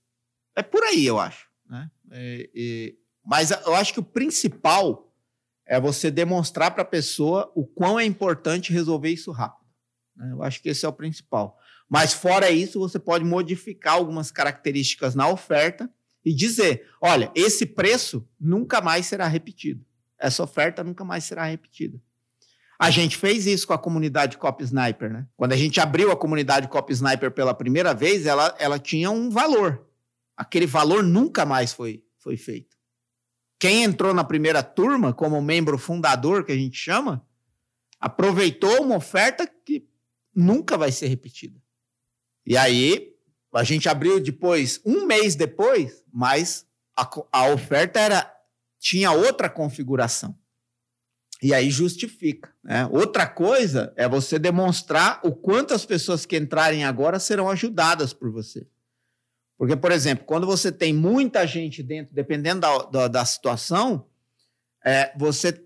É 0.55 0.62
por 0.62 0.84
aí, 0.84 1.05
eu 1.05 1.19
acho. 1.19 1.50
Né? 1.67 1.89
É, 2.12 2.50
é, 2.55 2.93
mas 3.25 3.51
eu 3.51 3.75
acho 3.75 3.93
que 3.93 4.00
o 4.00 4.03
principal 4.03 5.05
é 5.65 5.79
você 5.79 6.12
demonstrar 6.12 6.72
para 6.72 6.84
a 6.84 6.86
pessoa 6.86 7.51
o 7.55 7.65
quão 7.65 8.00
é 8.00 8.05
importante 8.05 8.72
resolver 8.72 9.10
isso 9.10 9.31
rápido. 9.31 9.65
Né? 10.15 10.31
Eu 10.31 10.43
acho 10.43 10.62
que 10.62 10.69
esse 10.69 10.86
é 10.86 10.89
o 10.89 10.93
principal. 10.93 11.57
Mas 11.89 12.13
fora 12.13 12.50
isso, 12.50 12.79
você 12.79 13.00
pode 13.00 13.24
modificar 13.24 13.93
algumas 13.93 14.31
características 14.31 15.15
na 15.15 15.27
oferta 15.27 15.89
e 16.24 16.34
dizer: 16.34 16.88
olha, 17.01 17.31
esse 17.36 17.65
preço 17.65 18.27
nunca 18.39 18.81
mais 18.81 19.05
será 19.05 19.27
repetido. 19.27 19.86
Essa 20.17 20.43
oferta 20.43 20.84
nunca 20.84 21.03
mais 21.03 21.24
será 21.24 21.45
repetida. 21.45 22.01
A 22.77 22.89
gente 22.89 23.15
fez 23.15 23.45
isso 23.45 23.67
com 23.67 23.74
a 23.74 23.77
comunidade 23.77 24.38
Cop 24.38 24.62
Sniper, 24.63 25.12
né? 25.12 25.27
Quando 25.38 25.53
a 25.53 25.57
gente 25.57 25.79
abriu 25.79 26.12
a 26.12 26.15
comunidade 26.15 26.67
Cop 26.67 26.91
Sniper 26.91 27.31
pela 27.31 27.53
primeira 27.53 27.93
vez, 27.93 28.25
ela, 28.25 28.53
ela 28.60 28.77
tinha 28.77 29.10
um 29.10 29.29
valor. 29.29 29.86
Aquele 30.36 30.65
valor 30.65 31.01
nunca 31.01 31.45
mais 31.45 31.72
foi, 31.72 32.03
foi 32.17 32.36
feito. 32.36 32.75
Quem 33.60 33.84
entrou 33.84 34.14
na 34.14 34.24
primeira 34.24 34.62
turma, 34.62 35.14
como 35.14 35.42
membro 35.42 35.78
fundador, 35.78 36.44
que 36.44 36.52
a 36.52 36.58
gente 36.58 36.78
chama, 36.78 37.26
aproveitou 38.00 38.82
uma 38.82 38.98
oferta 38.98 39.48
que 39.48 39.88
nunca 40.36 40.78
vai 40.78 40.92
ser 40.92 41.08
repetida. 41.08 41.60
E 42.46 42.58
aí, 42.58 43.16
a 43.54 43.64
gente 43.64 43.88
abriu 43.88 44.20
depois, 44.20 44.82
um 44.86 45.06
mês 45.06 45.36
depois, 45.36 46.04
mas 46.12 46.68
a, 46.96 47.10
a 47.32 47.48
oferta 47.50 48.00
era 48.00 48.32
tinha 48.80 49.12
outra 49.12 49.50
configuração. 49.50 50.38
E 51.42 51.54
aí 51.54 51.70
justifica. 51.70 52.54
Né? 52.64 52.88
Outra 52.92 53.28
coisa 53.28 53.94
é 53.96 54.08
você 54.08 54.38
demonstrar 54.38 55.20
o 55.24 55.32
quanto 55.34 55.74
as 55.74 55.86
pessoas 55.86 56.26
que 56.26 56.38
entrarem 56.38 56.84
agora 56.84 57.20
serão 57.20 57.50
ajudadas 57.50 58.14
por 58.14 58.32
você. 58.32 58.68
Porque, 59.58 59.76
por 59.76 59.92
exemplo, 59.92 60.26
quando 60.26 60.46
você 60.46 60.72
tem 60.72 60.94
muita 60.94 61.48
gente 61.48 61.82
dentro, 61.82 62.14
dependendo 62.14 62.62
da, 62.62 62.78
da, 62.78 63.08
da 63.08 63.26
situação, 63.26 64.08
é, 64.84 65.16
você 65.18 65.66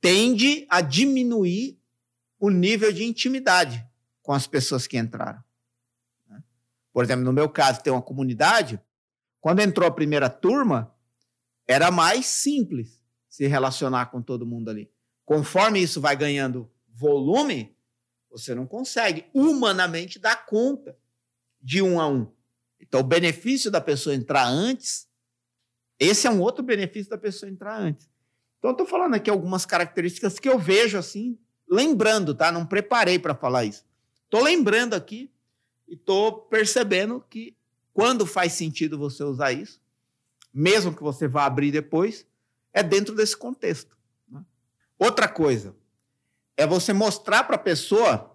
tende 0.00 0.66
a 0.68 0.80
diminuir 0.80 1.78
o 2.38 2.50
nível 2.50 2.92
de 2.92 3.04
intimidade 3.04 3.86
com 4.22 4.32
as 4.32 4.46
pessoas 4.46 4.86
que 4.86 4.98
entraram. 4.98 5.42
Né? 6.28 6.42
Por 6.92 7.04
exemplo, 7.04 7.24
no 7.24 7.32
meu 7.32 7.48
caso, 7.48 7.82
tem 7.82 7.92
uma 7.92 8.02
comunidade. 8.02 8.80
Quando 9.40 9.60
entrou 9.60 9.86
a 9.86 9.92
primeira 9.92 10.28
turma, 10.28 10.94
era 11.66 11.90
mais 11.90 12.26
simples 12.26 13.00
se 13.28 13.46
relacionar 13.46 14.06
com 14.06 14.22
todo 14.22 14.46
mundo 14.46 14.70
ali. 14.70 14.90
Conforme 15.24 15.80
isso 15.80 16.00
vai 16.00 16.16
ganhando 16.16 16.70
volume, 16.88 17.76
você 18.30 18.54
não 18.54 18.66
consegue 18.66 19.26
humanamente 19.32 20.18
dar 20.18 20.44
conta 20.46 20.96
de 21.60 21.80
um 21.80 22.00
a 22.00 22.08
um. 22.08 22.30
Então, 22.94 23.02
o 23.02 23.08
benefício 23.08 23.72
da 23.72 23.80
pessoa 23.80 24.14
entrar 24.14 24.46
antes, 24.46 25.08
esse 25.98 26.28
é 26.28 26.30
um 26.30 26.40
outro 26.40 26.62
benefício 26.62 27.10
da 27.10 27.18
pessoa 27.18 27.50
entrar 27.50 27.76
antes. 27.76 28.08
Então, 28.56 28.70
estou 28.70 28.86
falando 28.86 29.14
aqui 29.14 29.28
algumas 29.28 29.66
características 29.66 30.38
que 30.38 30.48
eu 30.48 30.60
vejo 30.60 30.96
assim, 30.96 31.36
lembrando, 31.68 32.36
tá? 32.36 32.52
Não 32.52 32.64
preparei 32.64 33.18
para 33.18 33.34
falar 33.34 33.64
isso. 33.64 33.84
Estou 34.22 34.40
lembrando 34.40 34.94
aqui 34.94 35.28
e 35.88 35.94
estou 35.94 36.42
percebendo 36.42 37.20
que 37.28 37.56
quando 37.92 38.24
faz 38.24 38.52
sentido 38.52 38.96
você 38.96 39.24
usar 39.24 39.50
isso, 39.50 39.82
mesmo 40.52 40.94
que 40.94 41.02
você 41.02 41.26
vá 41.26 41.46
abrir 41.46 41.72
depois, 41.72 42.24
é 42.72 42.80
dentro 42.80 43.16
desse 43.16 43.36
contexto. 43.36 43.96
Né? 44.28 44.40
Outra 44.96 45.26
coisa 45.26 45.74
é 46.56 46.64
você 46.64 46.92
mostrar 46.92 47.42
para 47.42 47.56
a 47.56 47.58
pessoa 47.58 48.33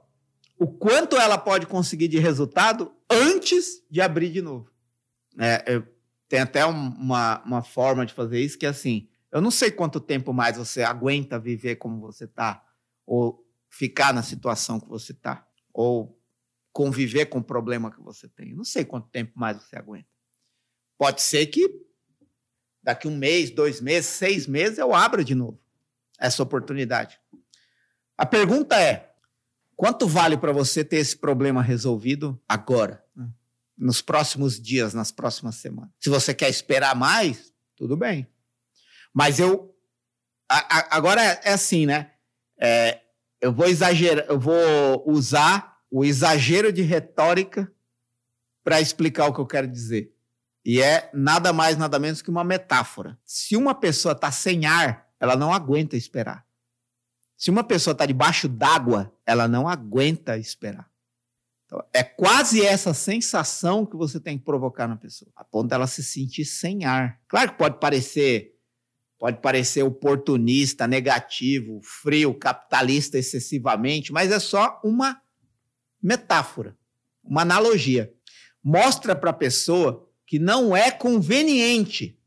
o 0.60 0.68
quanto 0.68 1.16
ela 1.16 1.38
pode 1.38 1.66
conseguir 1.66 2.10
de 2.10 2.20
resultado 2.20 2.94
antes 3.10 3.82
de 3.89 4.01
abrir 4.01 4.30
de 4.30 4.42
novo. 4.42 4.70
É, 5.39 5.82
tem 6.28 6.42
até 6.42 6.66
uma, 6.66 7.42
uma 7.44 7.63
forma 7.63 8.06
de 8.06 8.13
fazer 8.13 8.42
isso 8.42 8.58
que 8.58 8.66
é 8.66 8.70
assim: 8.70 9.10
eu 9.32 9.39
não 9.39 9.50
sei 9.50 9.72
quanto 9.72 10.01
tempo 10.01 10.34
mais 10.34 10.58
você 10.58 10.84
aguenta 10.84 11.39
viver 11.39 11.78
como 11.78 12.01
você 12.01 12.25
está, 12.25 12.63
ou 13.06 13.48
ficar 13.70 14.13
na 14.13 14.22
situação 14.22 14.80
que 14.80 14.89
você 14.89 15.13
está, 15.13 15.48
ou 15.74 16.20
conviver 16.74 17.28
com 17.28 17.39
o 17.39 17.44
problema 17.44 17.89
que 17.89 18.01
você 18.01 18.28
tem. 18.28 18.51
Eu 18.51 18.58
não 18.58 18.66
sei 18.66 18.84
quanto 18.84 19.08
tempo 19.08 19.32
mais 19.36 19.58
você 19.58 19.78
aguenta. 19.78 20.08
Pode 20.98 21.22
ser 21.22 21.46
que 21.48 21.70
daqui 22.84 23.08
um 23.08 23.16
mês, 23.16 23.50
dois 23.50 23.80
meses, 23.80 24.10
seis 24.10 24.46
meses, 24.46 24.78
eu 24.78 24.94
abro 24.94 25.24
de 25.24 25.34
novo 25.34 25.60
essa 26.20 26.44
oportunidade. 26.44 27.18
A 28.18 28.25
pergunta 28.25 28.78
é: 28.78 29.09
quanto 29.79 30.05
vale 30.05 30.36
para 30.38 30.51
você 30.51 30.83
ter 30.83 30.98
esse 30.98 31.15
problema 31.15 31.62
resolvido 31.62 32.38
agora, 32.45 33.01
né? 33.15 33.29
nos 33.77 34.01
próximos 34.01 34.59
dias, 34.59 34.93
nas 34.93 35.09
próximas 35.09 35.55
semanas? 35.55 35.89
Se 36.01 36.09
você 36.09 36.33
quer 36.33 36.50
esperar 36.50 36.93
mais, 36.98 37.53
tudo 37.77 37.95
bem. 37.95 38.27
Mas 39.13 39.39
eu. 39.39 39.74
A, 40.50 40.57
a, 40.57 40.98
agora 40.98 41.24
é, 41.24 41.39
é, 41.45 41.53
assim, 41.53 41.86
né? 41.86 42.12
É, 42.59 43.00
eu 43.39 43.53
vou 43.53 43.67
exagerar, 43.67 44.25
eu 44.27 44.38
vou 44.38 45.01
usar 45.07 45.77
o 45.89 46.03
exagero 46.03 46.74
de 46.74 46.81
retórica 46.81 47.71
para 48.65 48.81
explicar 48.81 49.27
o 49.27 49.33
que 49.33 49.39
eu 49.39 49.48
quero 49.48 49.67
dizer. 49.67 50.13
E 50.65 50.81
é 50.81 51.09
nada 51.13 51.53
mais, 51.53 51.77
nada 51.77 51.98
menos 51.98 52.21
que 52.21 52.29
uma 52.29 52.43
metáfora. 52.43 53.17
Se 53.24 53.55
uma 53.55 53.74
pessoa 53.74 54.12
está 54.12 54.29
sem 54.29 54.65
ar, 54.65 55.07
ela 55.21 55.38
não 55.38 55.53
aguenta 55.53 55.95
esperar. 55.95 56.45
Se 57.39 57.50
uma 57.50 57.63
pessoa 57.63 57.93
está 57.93 58.05
debaixo 58.05 58.50
d'água, 58.50 59.15
ela 59.25 59.48
não 59.48 59.65
aguenta 59.65 60.38
esperar. 60.38 60.91
Então, 61.65 61.81
é 61.93 62.03
quase 62.03 62.65
essa 62.65 62.93
sensação 62.93 63.86
que 63.86 63.96
você 63.96 64.19
tem 64.19 64.38
que 64.38 64.43
provocar 64.43 64.89
na 64.89 64.98
pessoa, 64.98 65.31
a 65.38 65.43
ponto 65.46 65.69
dela 65.69 65.88
se 65.88 66.03
sentir 66.03 66.43
sem 66.43 66.84
ar. 66.84 67.17
Claro 67.29 67.53
que 67.53 67.58
pode 67.58 67.79
parecer 67.79 68.55
pode 69.17 69.41
parecer 69.41 69.84
oportunista, 69.84 70.88
negativo, 70.88 71.81
frio, 71.84 72.34
capitalista 72.34 73.17
excessivamente, 73.17 74.13
mas 74.13 74.31
é 74.31 74.39
só 74.39 74.79
uma 74.81 75.22
metáfora, 76.01 76.77
uma 77.22 77.41
analogia. 77.41 78.13
Mostra 78.63 79.13
para 79.13 79.31
a 79.31 79.34
pessoa 79.34 80.10
que 80.25 80.39
não 80.39 80.75
é 80.75 80.89
conveniente 80.89 82.17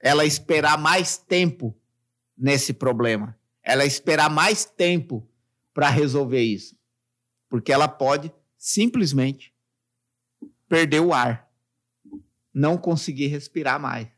ela 0.00 0.24
esperar 0.24 0.76
mais 0.76 1.16
tempo 1.16 1.76
nesse 2.36 2.72
problema. 2.72 3.37
Ela 3.68 3.84
esperar 3.84 4.30
mais 4.30 4.64
tempo 4.64 5.28
para 5.74 5.90
resolver 5.90 6.42
isso. 6.42 6.76
Porque 7.48 7.72
ela 7.72 7.86
pode 7.86 8.32
simplesmente 8.56 9.54
perder 10.68 11.00
o 11.00 11.12
ar, 11.12 11.50
não 12.52 12.76
conseguir 12.76 13.26
respirar 13.26 13.80
mais. 13.80 14.08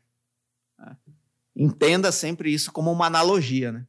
Entenda 1.55 2.11
sempre 2.11 2.53
isso 2.53 2.71
como 2.71 2.91
uma 2.91 3.07
analogia, 3.07 3.71
né? 3.71 3.87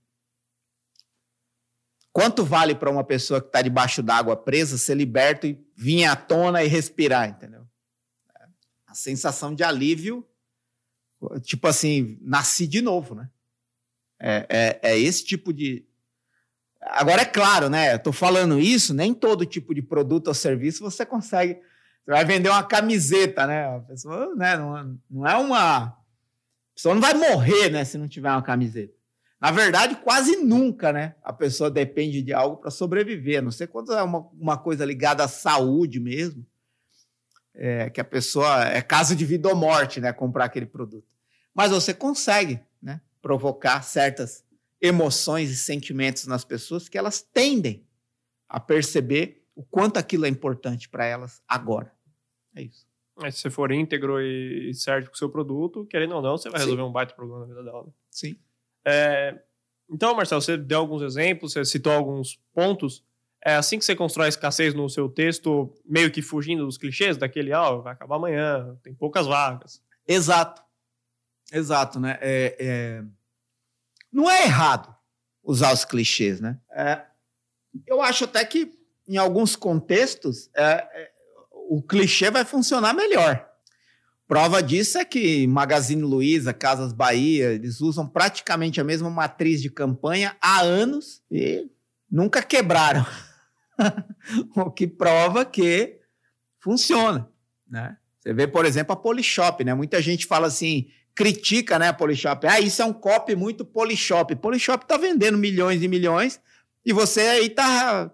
Quanto 2.12 2.44
vale 2.44 2.74
para 2.74 2.90
uma 2.90 3.04
pessoa 3.04 3.40
que 3.40 3.46
está 3.46 3.62
debaixo 3.62 4.02
d'água 4.02 4.36
presa 4.36 4.76
ser 4.76 4.96
liberto 4.96 5.46
e 5.46 5.58
vir 5.74 6.04
à 6.04 6.14
tona 6.14 6.62
e 6.62 6.68
respirar, 6.68 7.28
entendeu? 7.28 7.62
a 8.92 8.94
sensação 8.94 9.54
de 9.54 9.64
alívio, 9.64 10.28
tipo 11.40 11.66
assim, 11.66 12.18
nasci 12.20 12.66
de 12.66 12.82
novo, 12.82 13.14
né? 13.14 13.30
É, 14.22 14.46
é, 14.82 14.92
é 14.92 14.98
esse 14.98 15.24
tipo 15.24 15.52
de. 15.52 15.84
Agora 16.80 17.22
é 17.22 17.26
claro, 17.26 17.68
né? 17.68 17.98
Tô 17.98 18.12
falando 18.12 18.58
isso, 18.58 18.94
nem 18.94 19.12
todo 19.12 19.46
tipo 19.46 19.74
de 19.74 19.82
produto 19.82 20.28
ou 20.28 20.34
serviço 20.34 20.82
você 20.82 21.04
consegue. 21.04 21.54
Você 22.04 22.10
vai 22.10 22.24
vender 22.24 22.48
uma 22.48 22.62
camiseta, 22.62 23.46
né? 23.46 23.76
A 23.76 23.80
pessoa, 23.80 24.34
né? 24.34 24.56
Não, 24.56 24.98
não 25.10 25.26
é 25.26 25.36
uma. 25.36 25.84
A 25.86 25.96
pessoa 26.74 26.94
não 26.94 27.02
vai 27.02 27.14
morrer, 27.14 27.70
né? 27.70 27.84
Se 27.84 27.98
não 27.98 28.08
tiver 28.08 28.30
uma 28.30 28.42
camiseta. 28.42 28.94
Na 29.40 29.50
verdade, 29.50 29.96
quase 29.96 30.36
nunca, 30.36 30.92
né? 30.92 31.16
A 31.22 31.32
pessoa 31.32 31.68
depende 31.68 32.22
de 32.22 32.32
algo 32.32 32.58
para 32.58 32.70
sobreviver. 32.70 33.42
Não 33.42 33.50
sei 33.50 33.66
quando 33.66 33.92
é 33.92 34.02
uma, 34.02 34.28
uma 34.38 34.56
coisa 34.56 34.84
ligada 34.84 35.24
à 35.24 35.28
saúde 35.28 35.98
mesmo 35.98 36.46
é, 37.54 37.90
que 37.90 38.00
a 38.00 38.04
pessoa 38.04 38.64
é 38.66 38.80
caso 38.80 39.14
de 39.14 39.24
vida 39.24 39.48
ou 39.48 39.56
morte, 39.56 40.00
né, 40.00 40.12
comprar 40.12 40.44
aquele 40.44 40.66
produto. 40.66 41.06
Mas 41.54 41.70
você 41.70 41.92
consegue, 41.92 42.60
né, 42.82 43.00
provocar 43.22 43.82
certas 43.82 44.44
emoções 44.80 45.50
e 45.50 45.56
sentimentos 45.56 46.26
nas 46.26 46.44
pessoas 46.44 46.88
que 46.88 46.98
elas 46.98 47.22
tendem 47.22 47.86
a 48.48 48.58
perceber 48.58 49.46
o 49.54 49.62
quanto 49.62 49.96
aquilo 49.96 50.26
é 50.26 50.28
importante 50.28 50.88
para 50.88 51.06
elas 51.06 51.40
agora. 51.46 51.94
É 52.54 52.62
isso. 52.62 52.86
Mas 53.16 53.36
se 53.36 53.42
você 53.42 53.50
for 53.50 53.70
íntegro 53.70 54.20
e 54.20 54.74
certo 54.74 55.08
com 55.08 55.14
o 55.14 55.18
seu 55.18 55.30
produto, 55.30 55.86
querendo 55.86 56.16
ou 56.16 56.22
não, 56.22 56.36
você 56.36 56.50
vai 56.50 56.60
Sim. 56.60 56.66
resolver 56.66 56.82
um 56.82 56.92
baita 56.92 57.14
problema 57.14 57.40
na 57.40 57.46
vida 57.46 57.62
dela. 57.62 57.84
Né? 57.84 57.92
Sim. 58.10 58.36
É, 58.84 59.38
então, 59.88 60.14
Marcelo, 60.14 60.40
você 60.40 60.56
deu 60.56 60.78
alguns 60.78 61.02
exemplos, 61.02 61.52
você 61.52 61.64
citou 61.64 61.92
alguns 61.92 62.40
pontos. 62.52 63.04
É 63.44 63.54
assim 63.54 63.78
que 63.78 63.84
você 63.84 63.94
constrói 63.94 64.26
a 64.26 64.28
escassez 64.28 64.74
no 64.74 64.88
seu 64.88 65.08
texto, 65.08 65.72
meio 65.84 66.10
que 66.10 66.22
fugindo 66.22 66.64
dos 66.64 66.78
clichês, 66.78 67.16
daquele, 67.16 67.52
ah, 67.52 67.72
vai 67.72 67.92
acabar 67.92 68.16
amanhã, 68.16 68.76
tem 68.82 68.94
poucas 68.94 69.26
vagas. 69.26 69.82
Exato. 70.06 70.62
Exato, 71.50 71.98
né? 71.98 72.18
É, 72.20 72.56
é... 72.58 73.04
Não 74.12 74.30
é 74.30 74.44
errado 74.44 74.94
usar 75.42 75.72
os 75.72 75.84
clichês, 75.84 76.40
né? 76.40 76.58
É... 76.70 77.02
Eu 77.86 78.02
acho 78.02 78.24
até 78.24 78.44
que, 78.44 78.70
em 79.08 79.16
alguns 79.16 79.56
contextos, 79.56 80.50
é, 80.54 80.62
é, 80.62 81.10
o 81.70 81.82
clichê 81.82 82.30
vai 82.30 82.44
funcionar 82.44 82.92
melhor. 82.92 83.48
Prova 84.28 84.62
disso 84.62 84.98
é 84.98 85.04
que 85.04 85.46
Magazine 85.46 86.02
Luiza, 86.02 86.52
Casas 86.52 86.92
Bahia, 86.92 87.52
eles 87.52 87.80
usam 87.80 88.06
praticamente 88.06 88.80
a 88.80 88.84
mesma 88.84 89.10
matriz 89.10 89.60
de 89.60 89.70
campanha 89.70 90.36
há 90.40 90.60
anos 90.60 91.22
e 91.30 91.68
nunca 92.10 92.42
quebraram. 92.42 93.06
o 94.56 94.70
que 94.70 94.86
prova 94.86 95.44
que 95.44 95.98
funciona, 96.60 97.28
né? 97.68 97.96
Você 98.20 98.32
vê, 98.32 98.46
por 98.46 98.64
exemplo, 98.64 98.92
a 98.92 98.96
Polishop, 98.96 99.64
né? 99.64 99.74
Muita 99.74 100.00
gente 100.00 100.26
fala 100.26 100.46
assim, 100.46 100.88
critica, 101.14 101.78
né, 101.78 101.88
a 101.88 101.92
Polishop. 101.92 102.46
Ah, 102.46 102.60
isso 102.60 102.80
é 102.82 102.84
um 102.84 102.92
copy 102.92 103.36
muito 103.36 103.64
Polishop. 103.64 104.34
Polishop 104.36 104.86
tá 104.86 104.96
vendendo 104.96 105.36
milhões 105.36 105.82
e 105.82 105.88
milhões 105.88 106.40
e 106.84 106.92
você 106.92 107.20
aí 107.20 107.50
tá 107.50 108.10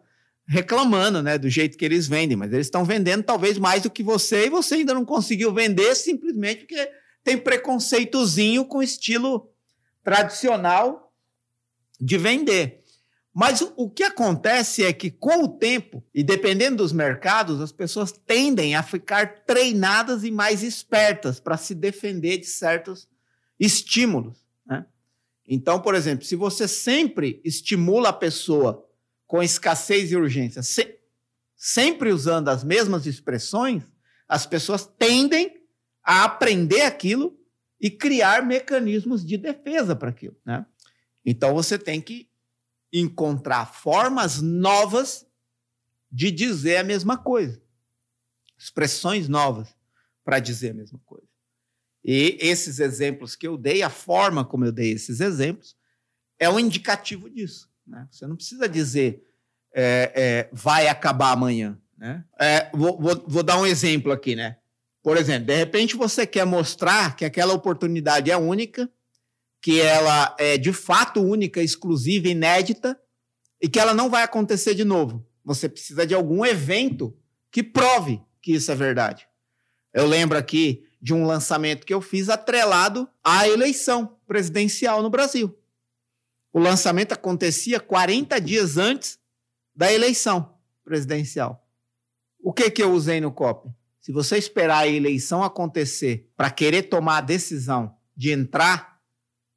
reclamando, 0.47 1.23
né, 1.23 1.37
do 1.37 1.49
jeito 1.49 1.77
que 1.77 1.85
eles 1.85 2.09
vendem, 2.09 2.37
mas 2.37 2.53
eles 2.53 2.67
estão 2.67 2.85
vendendo 2.85 3.23
talvez 3.23 3.59
mais 3.59 3.83
do 3.83 3.91
que 3.91 4.03
você 4.03 4.47
e 4.47 4.51
você 4.51 4.77
ainda 4.77 4.95
não 4.95 5.05
conseguiu 5.05 5.53
vender 5.53 5.95
simplesmente 5.95 6.61
porque 6.61 6.91
tem 7.23 7.37
preconceitozinho 7.37 8.65
com 8.65 8.83
estilo 8.83 9.51
tradicional 10.03 11.13
de 12.01 12.17
vender. 12.17 12.78
Mas 13.39 13.63
o, 13.77 13.89
que 13.89 14.03
acontece 14.03 14.83
é 14.83 14.93
que, 14.93 15.13
com 15.13 15.45
o 15.45 15.49
tempo, 15.49 16.05
e 16.13 16.25
dependendo 16.25 16.79
dos 16.79 16.93
mercados, 16.93 17.61
as 17.61 17.71
pessoas 17.71 18.11
tendem 18.11 18.75
a 18.75 18.83
ficar 18.83 19.45
treinadas 19.45 20.25
e 20.25 20.31
mais 20.33 20.65
espertas 20.65 21.39
para 21.39 21.57
se 21.57 21.73
defender 21.73 22.39
de 22.39 22.47
certos 22.47 23.09
estímulos. 23.57 24.45
Né? 24.67 24.85
Então, 25.47 25.81
por 25.81 25.95
exemplo, 25.95 26.25
se 26.25 26.35
você 26.35 26.67
sempre 26.67 27.41
estimula 27.45 28.09
a 28.09 28.13
pessoa 28.13 28.85
com 29.25 29.41
escassez 29.41 30.11
e 30.11 30.17
urgência, 30.17 30.61
se, 30.61 30.99
sempre 31.55 32.11
usando 32.11 32.49
as 32.49 32.65
mesmas 32.65 33.07
expressões, 33.07 33.85
as 34.29 34.47
pessoas 34.47 34.85
tendem 34.85 35.63
a 36.03 36.25
aprender 36.25 36.83
aquilo 36.83 37.39
e 37.81 37.89
criar 37.89 38.45
mecanismos 38.45 39.25
de 39.25 39.37
defesa 39.37 39.95
para 39.95 40.11
aquilo. 40.11 40.37
Né? 40.45 40.67
Então, 41.25 41.55
você 41.55 41.79
tem 41.79 42.01
que 42.01 42.29
encontrar 42.93 43.67
formas 43.67 44.41
novas 44.41 45.27
de 46.11 46.31
dizer 46.31 46.79
a 46.79 46.85
mesma 46.85 47.19
coisa. 47.19 47.61
Expressões 48.57 49.29
novas 49.29 49.69
para 50.25 50.39
dizer 50.39 50.71
a 50.71 50.75
mesma 50.75 50.99
coisa. 51.05 51.27
E 52.05 52.39
esses 52.41 52.79
exemplos 52.79 53.37
que 53.37 53.47
eu 53.47 53.57
dei, 53.57 53.83
a 53.83 53.91
forma 53.91 54.45
como 54.45 54.65
eu 54.65 54.73
dei 54.73 54.93
esses 54.93 55.21
exemplos, 55.21 55.77
é 56.39 56.49
um 56.49 56.59
indicativo 56.59 57.29
disso. 57.29 57.71
Né? 57.87 58.09
Você 58.11 58.27
não 58.27 58.37
precisa 58.37 58.69
dizer 58.69 59.25
é, 59.73 60.13
é, 60.15 60.49
vai 60.53 60.89
acabar 60.89 61.33
amanhã. 61.33 61.79
Né? 61.97 62.25
É, 62.39 62.71
vou, 62.73 62.99
vou, 62.99 63.25
vou 63.27 63.43
dar 63.43 63.59
um 63.61 63.67
exemplo 63.67 64.13
aqui. 64.13 64.35
Né? 64.35 64.57
Por 65.03 65.17
exemplo, 65.17 65.47
de 65.47 65.55
repente 65.55 65.97
você 65.97 66.27
quer 66.27 66.45
mostrar 66.45 67.17
que 67.17 67.25
aquela 67.25 67.53
oportunidade 67.53 68.31
é 68.31 68.37
única 68.37 68.91
que 69.61 69.81
ela 69.81 70.35
é 70.39 70.57
de 70.57 70.73
fato 70.73 71.21
única, 71.21 71.63
exclusiva, 71.63 72.29
inédita 72.29 72.99
e 73.61 73.69
que 73.69 73.79
ela 73.79 73.93
não 73.93 74.09
vai 74.09 74.23
acontecer 74.23 74.75
de 74.75 74.85
novo. 74.85 75.27
Você 75.45 75.69
precisa 75.69 76.07
de 76.07 76.15
algum 76.15 76.45
evento 76.45 77.17
que 77.51 77.63
prove 77.63 78.21
que 78.41 78.53
isso 78.53 78.71
é 78.71 78.75
verdade. 78.75 79.27
Eu 79.93 80.07
lembro 80.07 80.39
aqui 80.39 80.87
de 81.01 81.15
um 81.15 81.25
lançamento 81.25 81.87
que 81.87 81.95
eu 81.95 82.01
fiz 82.01 82.29
atrelado 82.29 83.09
à 83.23 83.49
eleição 83.49 84.17
presidencial 84.27 85.03
no 85.03 85.11
Brasil. 85.11 85.57
O 86.53 86.59
lançamento 86.59 87.13
acontecia 87.13 87.81
40 87.81 88.41
dias 88.41 88.77
antes 88.77 89.19
da 89.75 89.93
eleição 89.93 90.55
presidencial. 90.85 91.67
O 92.41 92.53
que 92.53 92.71
que 92.71 92.83
eu 92.83 92.93
usei 92.93 93.21
no 93.21 93.33
COP? 93.33 93.69
Se 94.01 94.13
você 94.13 94.39
esperar 94.39 94.79
a 94.79 94.89
eleição 94.89 95.43
acontecer 95.43 96.31
para 96.37 96.51
querer 96.51 96.85
tomar 96.85 97.19
a 97.19 97.23
decisão 97.23 97.95
de 98.17 98.31
entrar 98.33 98.98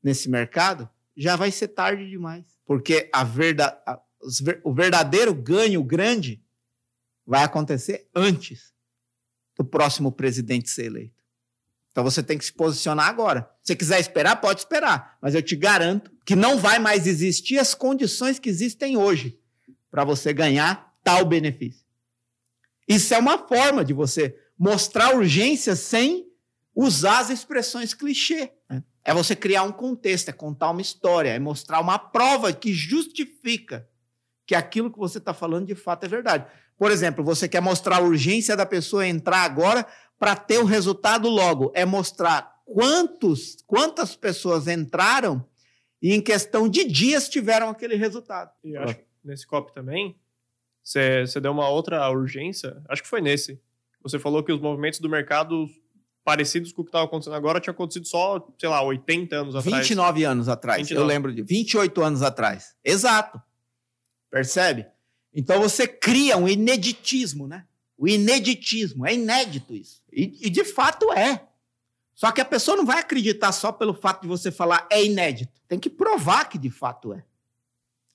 nesse 0.03 0.29
mercado, 0.29 0.89
já 1.15 1.35
vai 1.35 1.51
ser 1.51 1.69
tarde 1.69 2.09
demais. 2.09 2.45
Porque 2.65 3.09
a 3.13 3.21
a, 3.21 3.99
o 4.63 4.73
verdadeiro 4.73 5.33
ganho 5.33 5.83
grande 5.83 6.41
vai 7.25 7.43
acontecer 7.43 8.09
antes 8.15 8.73
do 9.55 9.63
próximo 9.63 10.11
presidente 10.11 10.69
ser 10.69 10.85
eleito. 10.85 11.21
Então 11.91 12.03
você 12.03 12.23
tem 12.23 12.37
que 12.37 12.45
se 12.45 12.53
posicionar 12.53 13.07
agora. 13.07 13.49
Se 13.61 13.75
quiser 13.75 13.99
esperar, 13.99 14.37
pode 14.37 14.61
esperar. 14.61 15.17
Mas 15.21 15.35
eu 15.35 15.41
te 15.41 15.55
garanto 15.55 16.11
que 16.25 16.35
não 16.35 16.57
vai 16.57 16.79
mais 16.79 17.05
existir 17.05 17.59
as 17.59 17.75
condições 17.75 18.39
que 18.39 18.49
existem 18.49 18.95
hoje 18.95 19.39
para 19.89 20.05
você 20.05 20.31
ganhar 20.31 20.95
tal 21.03 21.25
benefício. 21.25 21.85
Isso 22.87 23.13
é 23.13 23.17
uma 23.17 23.37
forma 23.47 23.83
de 23.83 23.93
você 23.93 24.37
mostrar 24.57 25.15
urgência 25.15 25.75
sem 25.75 26.27
usar 26.73 27.19
as 27.19 27.29
expressões 27.29 27.93
clichê. 27.93 28.51
Né? 28.69 28.83
É 29.03 29.13
você 29.13 29.35
criar 29.35 29.63
um 29.63 29.71
contexto, 29.71 30.29
é 30.29 30.33
contar 30.33 30.69
uma 30.69 30.81
história, 30.81 31.29
é 31.29 31.39
mostrar 31.39 31.79
uma 31.79 31.97
prova 31.97 32.53
que 32.53 32.73
justifica 32.73 33.87
que 34.45 34.53
aquilo 34.53 34.91
que 34.91 34.99
você 34.99 35.17
está 35.17 35.33
falando 35.33 35.67
de 35.67 35.75
fato 35.75 36.05
é 36.05 36.09
verdade. 36.09 36.45
Por 36.77 36.91
exemplo, 36.91 37.23
você 37.23 37.47
quer 37.47 37.61
mostrar 37.61 37.97
a 37.97 38.01
urgência 38.01 38.55
da 38.55 38.65
pessoa 38.65 39.07
entrar 39.07 39.43
agora 39.43 39.85
para 40.19 40.35
ter 40.35 40.59
o 40.59 40.65
resultado 40.65 41.29
logo. 41.29 41.71
É 41.73 41.85
mostrar 41.85 42.61
quantos, 42.65 43.57
quantas 43.65 44.15
pessoas 44.15 44.67
entraram 44.67 45.45
e 46.01 46.13
em 46.13 46.21
questão 46.21 46.67
de 46.67 46.83
dias 46.83 47.29
tiveram 47.29 47.69
aquele 47.69 47.95
resultado. 47.95 48.51
E 48.63 48.75
acho 48.75 48.95
que 48.95 49.05
nesse 49.23 49.45
COP 49.45 49.73
também, 49.73 50.15
você, 50.83 51.25
você 51.25 51.39
deu 51.39 51.51
uma 51.51 51.69
outra 51.69 52.09
urgência, 52.09 52.81
acho 52.89 53.03
que 53.03 53.07
foi 53.07 53.21
nesse. 53.21 53.61
Você 54.01 54.17
falou 54.17 54.43
que 54.43 54.51
os 54.51 54.59
movimentos 54.59 54.99
do 54.99 55.09
mercado 55.09 55.69
parecidos 56.23 56.71
com 56.71 56.81
o 56.81 56.86
que 56.86 56.89
estava 56.89 57.05
acontecendo 57.05 57.36
agora 57.36 57.60
tinha 57.60 57.71
acontecido 57.71 58.07
só, 58.07 58.45
sei 58.60 58.69
lá, 58.69 58.81
80 58.81 59.36
anos 59.36 59.55
atrás. 59.55 59.77
29 59.77 60.23
anos 60.23 60.47
atrás, 60.47 60.77
29. 60.88 61.01
eu 61.01 61.07
lembro 61.07 61.34
de 61.34 61.41
28 61.41 62.01
anos 62.01 62.21
atrás. 62.21 62.75
Exato. 62.84 63.41
Percebe? 64.29 64.88
Então 65.34 65.62
você 65.62 65.88
cria 65.88 66.38
um 66.38 66.47
ineditismo, 66.47 67.47
né? 67.47 67.65
O 67.97 68.07
ineditismo, 68.07 69.05
é 69.05 69.13
inédito 69.13 69.75
isso. 69.75 70.01
E, 70.12 70.47
e, 70.47 70.49
de 70.49 70.63
fato 70.63 71.12
é. 71.13 71.47
Só 72.13 72.31
que 72.31 72.41
a 72.41 72.45
pessoa 72.45 72.75
não 72.75 72.86
vai 72.86 72.99
acreditar 72.99 73.51
só 73.51 73.71
pelo 73.71 73.93
fato 73.93 74.23
de 74.23 74.27
você 74.27 74.51
falar 74.51 74.88
é 74.91 75.03
inédito. 75.03 75.62
Tem 75.67 75.79
que 75.79 75.89
provar 75.89 76.49
que 76.49 76.57
de 76.57 76.69
fato 76.69 77.13
é. 77.13 77.23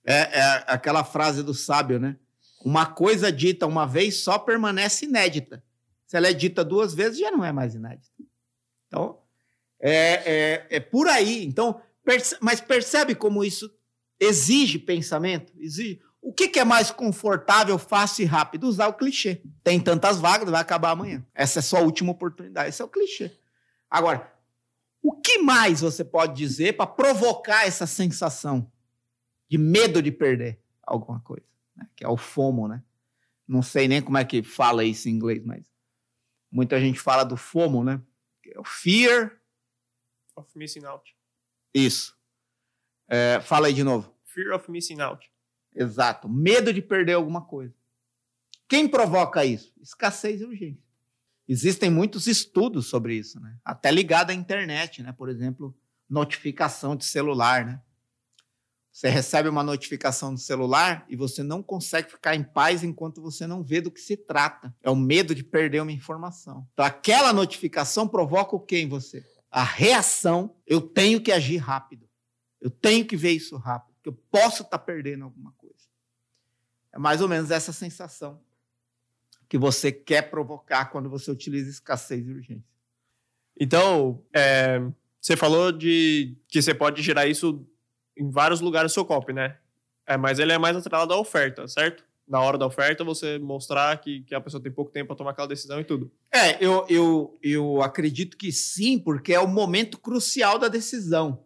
É, 0.05 0.39
é 0.39 0.65
aquela 0.67 1.05
frase 1.05 1.43
do 1.43 1.55
sábio, 1.55 1.99
né? 1.99 2.17
Uma 2.65 2.87
coisa 2.87 3.31
dita 3.31 3.67
uma 3.67 3.87
vez 3.87 4.23
só 4.23 4.39
permanece 4.39 5.05
inédita. 5.05 5.63
Se 6.07 6.17
ela 6.17 6.29
é 6.29 6.33
dita 6.33 6.65
duas 6.65 6.95
vezes, 6.95 7.19
já 7.19 7.31
não 7.31 7.45
é 7.45 7.53
mais 7.53 7.75
inédita. 7.75 8.11
Então, 8.87 9.19
é, 9.81 9.91
é, 9.91 10.67
é 10.77 10.81
por 10.81 11.09
aí. 11.09 11.45
Então, 11.45 11.81
perce 12.05 12.37
mas 12.41 12.61
percebe 12.61 13.15
como 13.15 13.45
isso 13.45 13.71
exige 14.19 14.79
pensamento? 14.79 15.53
Exige. 15.59 16.01
O 16.23 16.33
que, 16.33 16.49
que, 16.49 16.59
é 16.59 16.65
mais 16.65 16.91
confortável, 16.91 17.79
fácil 17.79 18.25
e 18.25 18.27
rápido? 18.27 18.67
Usar 18.67 18.89
o 18.89 18.95
clichê. 18.95 19.43
Tem 19.63 19.81
tantas 19.81 20.19
vagas, 20.19 20.51
vai 20.51 20.61
acabar 20.61 20.91
amanhã. 20.91 21.25
Essa 21.35 21.61
é 21.61 21.63
sua 21.63 21.81
última 21.81 22.11
oportunidade. 22.11 22.69
Esse 22.69 22.83
é 22.83 22.85
o 22.85 22.89
clichê. 22.89 23.31
Agora, 23.89 24.33
o 25.01 25.13
que 25.13 25.39
mais 25.39 25.83
você 25.83 26.05
pode 26.05 26.35
dizer 26.35 26.77
para 26.77 26.87
provocar 26.87 27.65
essa 27.65 27.87
sensação 27.87 28.71
de 29.49 29.57
medo 29.57 30.03
de 30.03 30.11
perder 30.11 30.59
alguma 30.83 31.21
coisa? 31.21 31.47
Né? 31.77 31.87
Que 31.95 32.05
é 32.05 32.09
o 32.09 32.17
FOMO, 32.17 32.67
né? 32.67 32.83
Não 33.47 33.63
sei 33.63 33.87
nem 33.87 34.03
como 34.03 34.19
é 34.19 34.25
que 34.25 34.43
fala 34.43 34.85
isso 34.85 35.09
em 35.09 35.13
inglês, 35.13 35.45
mas 35.45 35.63
Muita 36.57 36.81
gente 36.81 36.99
fala 36.99 37.23
do 37.23 37.37
FOMO, 37.37 37.85
né? 37.85 38.01
É 38.47 38.59
o 38.59 38.65
Fear 38.65 39.39
of 40.35 40.49
Missing 40.57 40.87
Out. 40.87 41.15
Isso. 41.75 42.17
É, 43.07 43.43
fala 43.43 43.67
aí 43.67 43.75
de 43.75 43.85
novo. 43.85 44.11
Fear 44.25 44.57
of 44.57 44.71
Missing 44.71 45.03
Out. 45.03 45.31
Exato. 45.75 46.31
Medo 46.31 46.73
de 46.73 46.81
perder 46.81 47.13
alguma 47.13 47.43
coisa. 47.45 47.75
Quem 48.67 48.89
provoca 48.89 49.45
isso? 49.45 49.71
Escassez 49.83 50.41
e 50.41 50.45
urgência. 50.47 50.83
Existem 51.47 51.91
muitos 51.91 52.27
estudos 52.27 52.87
sobre 52.87 53.15
isso, 53.17 53.39
né? 53.39 53.59
Até 53.63 53.91
ligado 53.91 54.31
à 54.31 54.35
internet, 54.35 55.03
né? 55.03 55.13
Por 55.13 55.29
exemplo, 55.29 55.77
notificação 56.09 56.97
de 56.97 57.05
celular, 57.05 57.67
né? 57.67 57.83
Você 58.97 59.11
recebe 59.11 59.47
uma 59.47 59.63
notificação 59.63 60.31
no 60.31 60.39
celular 60.39 61.05
e 61.07 61.15
você 61.15 61.43
não 61.43 61.63
consegue 61.63 62.13
ficar 62.13 62.35
em 62.35 62.43
paz 62.43 62.83
enquanto 62.83 63.21
você 63.21 63.47
não 63.47 63.63
vê 63.63 63.79
do 63.79 63.91
que 63.91 64.01
se 64.01 64.17
trata. 64.17 64.75
É 64.83 64.89
o 64.89 64.97
medo 64.97 65.35
de 65.35 65.45
perder 65.45 65.83
uma 65.83 65.93
informação. 65.93 66.67
Então, 66.73 66.83
aquela 66.83 67.31
notificação 67.31 68.09
provoca 68.09 68.57
o 68.57 68.59
que 68.59 68.79
em 68.79 68.89
você? 68.89 69.23
A 69.51 69.63
reação. 69.63 70.57
Eu 70.67 70.81
tenho 70.81 71.21
que 71.21 71.31
agir 71.31 71.59
rápido. 71.59 72.09
Eu 72.59 72.71
tenho 72.71 73.05
que 73.05 73.19
ver 73.19 73.33
isso 73.33 73.59
rápido, 73.59 73.93
porque 73.97 74.09
eu 74.09 74.19
posso 74.31 74.63
estar 74.63 74.79
tá 74.79 74.85
perdendo 74.85 75.25
alguma 75.25 75.53
coisa. 75.59 75.77
É 76.91 76.99
mais 76.99 77.21
ou 77.21 77.29
menos 77.29 77.51
essa 77.51 77.75
sensação 77.75 78.41
que 79.47 79.59
você 79.59 79.93
quer 79.93 80.31
provocar 80.31 80.87
quando 80.87 81.11
você 81.11 81.31
utiliza 81.31 81.69
escassez 81.69 82.27
e 82.27 82.33
urgência. 82.33 82.65
Então, 83.61 84.25
é, 84.33 84.81
você 85.21 85.37
falou 85.37 85.71
de 85.71 86.35
que 86.49 86.63
você 86.63 86.75
pode 86.75 87.03
gerar 87.03 87.27
isso 87.27 87.69
em 88.17 88.31
vários 88.31 88.61
lugares 88.61 88.93
do 88.93 88.95
seu 88.95 89.05
copy, 89.05 89.33
né? 89.33 89.57
É, 90.07 90.17
mas 90.17 90.39
ele 90.39 90.53
é 90.53 90.59
mais 90.59 90.77
atrelado 90.77 91.13
à 91.13 91.19
oferta, 91.19 91.67
certo? 91.69 92.05
Na 92.27 92.41
hora 92.41 92.59
da 92.59 92.67
oferta, 92.67 93.05
você 93.05 93.39
mostrar 93.39 93.97
que, 94.01 94.23
que 94.23 94.35
a 94.35 94.41
pessoa 94.41 94.63
tem 94.63 94.73
pouco 94.73 94.91
tempo 94.91 95.09
para 95.09 95.17
tomar 95.17 95.31
aquela 95.31 95.47
decisão 95.47 95.81
e 95.81 95.85
tudo. 95.85 96.11
É, 96.33 96.65
eu, 96.65 96.85
eu, 96.89 97.39
eu 97.43 97.83
acredito 97.83 98.37
que 98.37 98.51
sim, 98.51 98.99
porque 98.99 99.33
é 99.33 99.41
o 99.41 99.47
momento 99.47 99.99
crucial 99.99 100.59
da 100.59 100.69
decisão. 100.69 101.45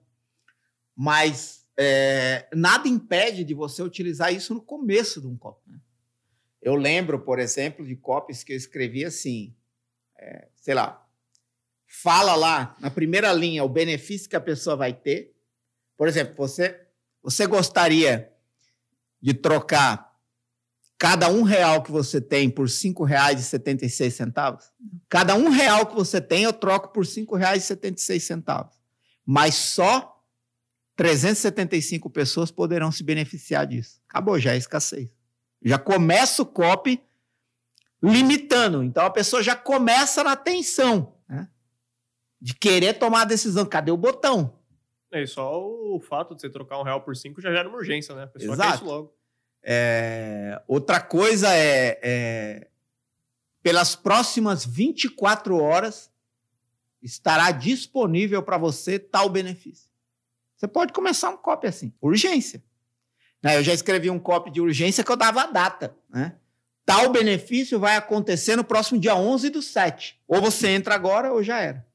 Mas 0.97 1.67
é, 1.79 2.47
nada 2.55 2.89
impede 2.89 3.45
de 3.45 3.55
você 3.55 3.83
utilizar 3.83 4.33
isso 4.33 4.55
no 4.55 4.61
começo 4.61 5.21
de 5.21 5.27
um 5.27 5.37
copy. 5.37 5.71
Né? 5.71 5.79
Eu 6.61 6.75
lembro, 6.75 7.21
por 7.21 7.39
exemplo, 7.39 7.87
de 7.87 7.97
copies 7.97 8.45
que 8.45 8.53
eu 8.53 8.57
escrevi 8.57 9.05
assim, 9.05 9.55
é, 10.19 10.49
sei 10.57 10.75
lá, 10.75 11.07
fala 11.87 12.35
lá 12.35 12.77
na 12.79 12.91
primeira 12.91 13.33
linha 13.33 13.65
o 13.65 13.69
benefício 13.69 14.29
que 14.29 14.37
a 14.37 14.41
pessoa 14.41 14.77
vai 14.77 14.93
ter. 14.93 15.35
Por 16.01 16.09
exemplo, 16.09 16.35
você, 16.35 16.81
você 17.23 17.47
gostaria 17.47 18.33
de 19.21 19.35
trocar 19.35 20.17
cada 20.97 21.29
um 21.29 21.43
real 21.43 21.83
que 21.83 21.93
você 21.93 22.23
tem 22.23 22.49
por 22.49 22.71
cinco 22.71 23.05
reais 23.05 23.39
e 23.39 23.45
setenta 23.45 23.85
e 23.85 23.91
seis 23.91 24.15
centavos? 24.15 24.73
Cada 25.11 25.35
um 25.35 25.51
real 25.51 25.85
que 25.85 25.95
você 25.95 26.19
tem 26.19 26.45
eu 26.45 26.55
troco 26.55 26.89
por 26.89 27.05
cinco 27.05 27.37
reais 27.37 27.65
e 27.65 27.67
setenta 27.67 28.01
e 28.01 28.03
seis 28.03 28.23
centavos. 28.23 28.81
Mas 29.27 29.55
só 29.55 30.25
375 30.97 32.09
pessoas 32.09 32.51
poderão 32.51 32.91
se 32.91 33.05
beneficiar 33.05 33.67
disso. 33.67 34.01
Acabou 34.09 34.41
já 34.41 34.53
a 34.53 34.57
escassez. 34.57 35.11
Já 35.63 35.79
começa 35.79 36.41
o 36.41 36.47
copy 36.47 36.99
limitando. 38.03 38.83
Então 38.83 39.05
a 39.05 39.11
pessoa 39.11 39.43
já 39.43 39.55
começa 39.55 40.25
na 40.25 40.35
tensão 40.35 41.15
né? 41.29 41.47
de 42.41 42.55
querer 42.55 42.95
tomar 42.95 43.21
a 43.21 43.27
decisão. 43.27 43.67
Cadê 43.67 43.91
o 43.91 43.99
botão? 43.99 44.60
É, 45.13 45.23
e 45.23 45.27
só 45.27 45.61
o 45.61 46.01
fato 46.01 46.35
de 46.35 46.41
você 46.41 46.49
trocar 46.49 46.79
um 46.79 46.85
real 46.85 47.01
por 47.01 47.17
cinco 47.17 47.41
já 47.41 47.51
gera 47.51 47.69
uma 47.69 47.79
urgência, 47.79 48.15
né? 48.15 48.25
A 48.25 48.27
pessoa 48.29 48.55
Exato. 48.55 48.69
quer 48.71 48.77
isso 48.77 48.85
logo. 48.85 49.15
É, 49.63 50.63
outra 50.67 51.01
coisa 51.01 51.53
é, 51.55 51.99
é, 52.03 52.69
pelas 53.63 53.95
próximas 53.97 54.65
24 54.65 55.57
horas 55.57 56.11
estará 57.03 57.51
disponível 57.51 58.43
para 58.43 58.57
você 58.57 58.99
tal 58.99 59.29
benefício. 59.29 59.91
Você 60.57 60.69
pode 60.69 60.93
começar 60.93 61.31
um 61.31 61.37
copy 61.37 61.67
assim, 61.67 61.93
urgência. 62.01 62.63
Né, 63.43 63.57
Eu 63.57 63.63
já 63.63 63.73
escrevi 63.73 64.11
um 64.11 64.19
copy 64.19 64.51
de 64.51 64.61
urgência 64.61 65.03
que 65.03 65.11
eu 65.11 65.17
dava 65.17 65.43
a 65.43 65.47
data, 65.47 65.97
né? 66.09 66.37
Tal 66.85 67.11
benefício 67.11 67.79
vai 67.79 67.97
acontecer 67.97 68.57
no 68.57 68.65
próximo 68.65 68.99
dia 68.99 69.15
11 69.15 69.49
do 69.51 69.63
7. 69.63 70.21
Ou 70.27 70.41
você 70.41 70.69
entra 70.69 70.95
agora 70.95 71.33
ou 71.33 71.43
já 71.43 71.61
era. 71.61 71.87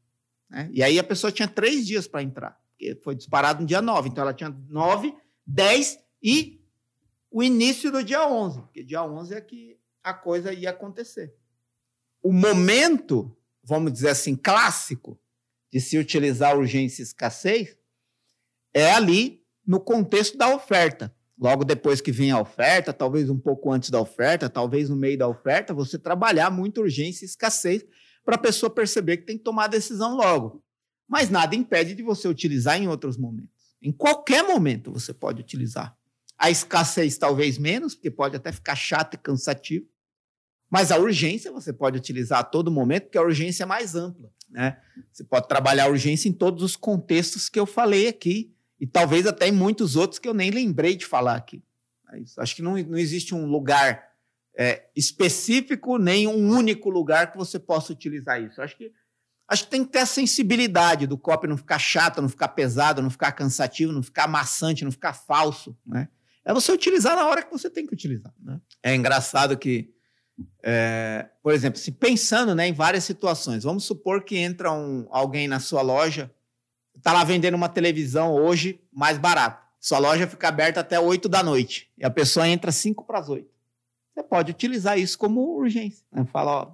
né? 0.49 0.69
E 0.71 0.81
aí 0.81 0.97
a 0.97 1.03
pessoa 1.03 1.31
tinha 1.31 1.47
três 1.47 1.85
dias 1.85 2.07
para 2.07 2.23
entrar, 2.23 2.59
foi 3.03 3.15
disparado 3.15 3.61
no 3.61 3.67
dia 3.67 3.81
9. 3.81 4.09
Então 4.09 4.23
ela 4.23 4.33
tinha 4.33 4.49
9, 4.69 5.15
10 5.45 5.99
e 6.21 6.61
o 7.31 7.43
início 7.43 7.91
do 7.91 8.03
dia 8.03 8.27
11, 8.27 8.61
porque 8.61 8.83
dia 8.83 9.03
11 9.03 9.33
é 9.33 9.41
que 9.41 9.77
a 10.03 10.13
coisa 10.13 10.53
ia 10.53 10.69
acontecer. 10.69 11.35
O 12.21 12.31
momento, 12.31 13.35
vamos 13.63 13.91
dizer 13.91 14.09
assim, 14.09 14.35
clássico 14.35 15.19
de 15.71 15.81
se 15.81 15.97
utilizar 15.97 16.57
urgência 16.57 17.01
e 17.01 17.03
escassez 17.03 17.77
é 18.73 18.91
ali 18.91 19.43
no 19.65 19.79
contexto 19.79 20.37
da 20.37 20.55
oferta. 20.55 21.13
Logo 21.37 21.65
depois 21.65 21.99
que 21.99 22.11
vem 22.11 22.31
a 22.31 22.39
oferta, 22.39 22.93
talvez 22.93 23.29
um 23.29 23.37
pouco 23.37 23.71
antes 23.71 23.89
da 23.89 23.99
oferta, 23.99 24.49
talvez 24.49 24.89
no 24.89 24.95
meio 24.95 25.17
da 25.17 25.27
oferta, 25.27 25.73
você 25.73 25.99
trabalhar 25.99 26.49
muito 26.49 26.81
urgência 26.81 27.25
e 27.25 27.27
escassez 27.27 27.85
para 28.23 28.35
a 28.35 28.39
pessoa 28.39 28.69
perceber 28.69 29.17
que 29.17 29.25
tem 29.25 29.37
que 29.37 29.43
tomar 29.43 29.65
a 29.65 29.67
decisão 29.67 30.15
logo. 30.15 30.64
Mas 31.07 31.29
nada 31.29 31.55
impede 31.55 31.93
de 31.93 32.03
você 32.03 32.27
utilizar 32.27 32.81
em 32.81 32.87
outros 32.87 33.17
momentos. 33.17 33.75
Em 33.81 33.91
qualquer 33.91 34.43
momento 34.43 34.91
você 34.91 35.13
pode 35.13 35.41
utilizar. 35.41 35.95
A 36.37 36.49
escassez 36.49 37.17
talvez 37.17 37.57
menos, 37.57 37.95
porque 37.95 38.11
pode 38.11 38.35
até 38.35 38.51
ficar 38.51 38.75
chato 38.75 39.13
e 39.13 39.17
cansativo. 39.17 39.85
Mas 40.69 40.91
a 40.91 40.97
urgência 40.97 41.51
você 41.51 41.71
pode 41.71 41.97
utilizar 41.97 42.39
a 42.39 42.43
todo 42.43 42.71
momento, 42.71 43.03
porque 43.03 43.17
a 43.17 43.21
urgência 43.21 43.63
é 43.63 43.65
mais 43.65 43.95
ampla. 43.95 44.31
Né? 44.49 44.77
Você 45.11 45.23
pode 45.23 45.47
trabalhar 45.47 45.85
a 45.85 45.89
urgência 45.89 46.27
em 46.27 46.33
todos 46.33 46.63
os 46.63 46.75
contextos 46.75 47.47
que 47.47 47.59
eu 47.59 47.65
falei 47.65 48.07
aqui, 48.07 48.53
e 48.79 48.85
talvez 48.85 49.25
até 49.25 49.47
em 49.47 49.51
muitos 49.51 49.95
outros 49.95 50.19
que 50.19 50.27
eu 50.27 50.33
nem 50.33 50.51
lembrei 50.51 50.95
de 50.95 51.05
falar 51.05 51.35
aqui. 51.35 51.63
É 52.11 52.19
isso. 52.19 52.39
Acho 52.41 52.55
que 52.55 52.61
não, 52.61 52.77
não 52.77 52.97
existe 52.97 53.33
um 53.33 53.45
lugar 53.45 54.03
é, 54.57 54.89
específico, 54.95 55.97
nem 55.97 56.27
um 56.27 56.49
único 56.49 56.89
lugar 56.89 57.31
que 57.31 57.37
você 57.37 57.59
possa 57.59 57.93
utilizar 57.93 58.41
isso. 58.41 58.61
Acho 58.61 58.77
que, 58.77 58.91
acho 59.47 59.65
que 59.65 59.69
tem 59.69 59.83
que 59.83 59.91
ter 59.91 59.99
a 59.99 60.05
sensibilidade 60.05 61.05
do 61.07 61.17
copy 61.17 61.47
não 61.47 61.57
ficar 61.57 61.79
chato, 61.79 62.21
não 62.21 62.29
ficar 62.29 62.49
pesado, 62.49 63.01
não 63.01 63.09
ficar 63.09 63.31
cansativo, 63.31 63.91
não 63.91 64.01
ficar 64.01 64.27
maçante, 64.27 64.83
não 64.83 64.91
ficar 64.91 65.13
falso. 65.13 65.77
Né? 65.85 66.07
É 66.43 66.53
você 66.53 66.71
utilizar 66.71 67.15
na 67.15 67.25
hora 67.27 67.43
que 67.43 67.51
você 67.51 67.69
tem 67.69 67.85
que 67.85 67.93
utilizar. 67.93 68.33
Né? 68.41 68.59
É 68.81 68.95
engraçado 68.95 69.57
que, 69.57 69.93
é, 70.63 71.29
por 71.43 71.53
exemplo, 71.53 71.79
se 71.79 71.91
pensando 71.91 72.55
né, 72.55 72.67
em 72.67 72.73
várias 72.73 73.03
situações, 73.03 73.63
vamos 73.63 73.83
supor 73.85 74.23
que 74.23 74.37
entra 74.37 74.71
um, 74.71 75.07
alguém 75.11 75.47
na 75.47 75.59
sua 75.59 75.81
loja, 75.81 76.31
está 76.97 77.13
lá 77.13 77.23
vendendo 77.23 77.55
uma 77.55 77.69
televisão 77.69 78.33
hoje 78.33 78.81
mais 78.91 79.17
barato. 79.17 79.63
Sua 79.79 79.99
loja 79.99 80.25
fica 80.25 80.47
aberta 80.47 80.79
até 80.79 80.99
8 80.99 81.29
da 81.29 81.43
noite 81.43 81.91
e 81.95 82.03
a 82.03 82.09
pessoa 82.09 82.47
entra 82.47 82.71
5 82.71 83.05
para 83.05 83.19
as 83.19 83.29
8. 83.29 83.47
Você 84.15 84.23
pode 84.23 84.51
utilizar 84.51 84.97
isso 84.97 85.17
como 85.17 85.41
urgência. 85.41 86.03
Né? 86.11 86.25
Fala, 86.25 86.51
ó, 86.51 86.73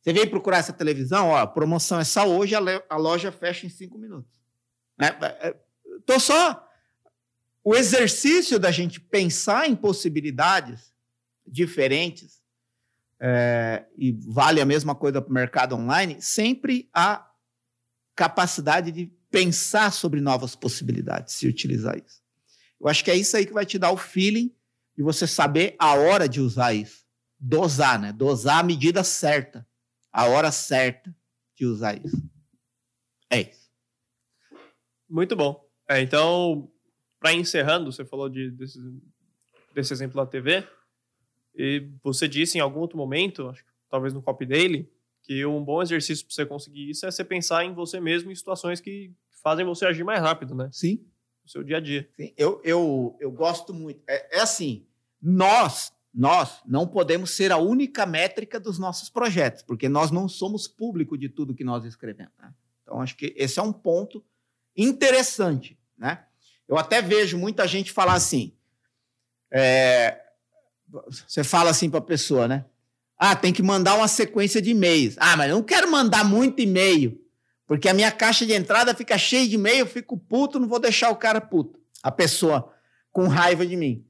você 0.00 0.12
veio 0.12 0.30
procurar 0.30 0.58
essa 0.58 0.72
televisão, 0.72 1.28
ó, 1.28 1.38
a 1.38 1.46
promoção 1.46 1.98
é 2.00 2.04
só 2.04 2.28
hoje, 2.28 2.54
a, 2.54 2.96
loja 2.96 3.32
fecha 3.32 3.66
em 3.66 3.68
5 3.68 3.98
minutos. 3.98 4.40
Né? 4.96 5.08
É, 5.20 5.48
é, 5.48 5.56
Tô 6.06 6.18
só 6.18 6.66
o 7.62 7.74
exercício 7.74 8.58
da 8.58 8.70
gente 8.70 9.00
pensar 9.00 9.68
em 9.68 9.76
possibilidades 9.76 10.94
diferentes, 11.46 12.40
é, 13.20 13.84
e 13.96 14.12
vale 14.12 14.60
a 14.60 14.64
mesma 14.64 14.94
coisa 14.94 15.20
para 15.20 15.30
o 15.30 15.34
mercado 15.34 15.74
online, 15.74 16.16
sempre 16.20 16.88
há 16.94 17.28
capacidade 18.14 18.90
de 18.90 19.12
pensar 19.30 19.92
sobre 19.92 20.20
novas 20.20 20.56
possibilidades, 20.56 21.34
se 21.34 21.46
utilizar 21.46 21.96
isso. 21.98 22.22
Eu 22.80 22.88
acho 22.88 23.04
que 23.04 23.10
é 23.10 23.16
isso 23.16 23.36
aí 23.36 23.44
que 23.44 23.52
vai 23.52 23.66
te 23.66 23.78
dar 23.78 23.90
o 23.90 23.96
feeling 23.96 24.54
de 24.96 25.02
você 25.02 25.26
saber 25.26 25.76
a 25.78 25.94
hora 25.94 26.28
de 26.28 26.40
usar 26.40 26.72
isso. 26.72 27.04
Dosar, 27.38 28.00
né? 28.00 28.12
Dosar 28.12 28.60
a 28.60 28.62
medida 28.62 29.04
certa, 29.04 29.67
a 30.18 30.24
hora 30.24 30.50
certa 30.50 31.14
de 31.54 31.64
usar 31.64 31.96
isso. 32.04 32.20
É 33.30 33.40
isso. 33.42 33.70
Muito 35.08 35.36
bom. 35.36 35.64
É, 35.88 36.00
então, 36.00 36.68
para 37.20 37.32
encerrando, 37.32 37.92
você 37.92 38.04
falou 38.04 38.28
de, 38.28 38.50
desse, 38.50 38.80
desse 39.72 39.92
exemplo 39.92 40.16
da 40.16 40.26
TV, 40.26 40.66
e 41.54 41.88
você 42.02 42.26
disse 42.26 42.58
em 42.58 42.60
algum 42.60 42.80
outro 42.80 42.98
momento, 42.98 43.48
acho 43.48 43.64
que 43.64 43.70
talvez 43.88 44.12
no 44.12 44.20
copy 44.20 44.44
dele, 44.44 44.92
que 45.22 45.46
um 45.46 45.62
bom 45.62 45.80
exercício 45.80 46.26
para 46.26 46.34
você 46.34 46.44
conseguir 46.44 46.90
isso 46.90 47.06
é 47.06 47.12
você 47.12 47.24
pensar 47.24 47.64
em 47.64 47.72
você 47.72 48.00
mesmo 48.00 48.32
em 48.32 48.34
situações 48.34 48.80
que 48.80 49.12
fazem 49.40 49.64
você 49.64 49.86
agir 49.86 50.02
mais 50.02 50.20
rápido, 50.20 50.52
né? 50.52 50.68
Sim. 50.72 51.06
No 51.44 51.48
seu 51.48 51.62
dia 51.62 51.76
a 51.76 51.80
dia. 51.80 52.10
Sim, 52.16 52.34
eu, 52.36 52.60
eu, 52.64 53.16
eu 53.20 53.30
gosto 53.30 53.72
muito. 53.72 54.02
É, 54.08 54.38
é 54.38 54.40
assim, 54.40 54.84
nós, 55.22 55.92
nós 56.12 56.60
não 56.66 56.86
podemos 56.86 57.30
ser 57.30 57.52
a 57.52 57.58
única 57.58 58.06
métrica 58.06 58.58
dos 58.58 58.78
nossos 58.78 59.10
projetos, 59.10 59.62
porque 59.62 59.88
nós 59.88 60.10
não 60.10 60.28
somos 60.28 60.66
público 60.66 61.16
de 61.16 61.28
tudo 61.28 61.54
que 61.54 61.64
nós 61.64 61.84
escrevemos. 61.84 62.32
né? 62.38 62.52
Então, 62.82 63.00
acho 63.00 63.16
que 63.16 63.34
esse 63.36 63.58
é 63.58 63.62
um 63.62 63.72
ponto 63.72 64.24
interessante. 64.76 65.78
Né? 65.96 66.24
Eu 66.66 66.78
até 66.78 67.02
vejo 67.02 67.36
muita 67.36 67.66
gente 67.66 67.92
falar 67.92 68.14
assim. 68.14 68.54
é, 69.50 70.20
você 71.26 71.44
fala 71.44 71.70
assim 71.70 71.90
para 71.90 71.98
a 71.98 72.02
pessoa, 72.02 72.48
né? 72.48 72.64
Ah, 73.16 73.34
tem 73.34 73.52
que 73.52 73.62
mandar 73.62 73.96
uma 73.96 74.08
sequência 74.08 74.62
de 74.62 74.70
e-mails. 74.70 75.16
Ah, 75.18 75.36
mas 75.36 75.50
eu 75.50 75.56
não 75.56 75.62
quero 75.62 75.90
mandar 75.90 76.24
muito 76.24 76.60
e-mail. 76.60 77.20
Porque 77.66 77.88
a 77.88 77.94
minha 77.94 78.10
caixa 78.10 78.46
de 78.46 78.54
entrada 78.54 78.94
fica 78.94 79.18
cheia 79.18 79.46
de 79.46 79.56
e-mail, 79.56 79.80
eu 79.80 79.86
fico 79.86 80.16
puto, 80.16 80.58
não 80.58 80.68
vou 80.68 80.78
deixar 80.78 81.10
o 81.10 81.16
cara 81.16 81.40
puto. 81.40 81.78
A 82.02 82.10
pessoa 82.10 82.72
com 83.12 83.26
raiva 83.26 83.66
de 83.66 83.76
mim. 83.76 84.06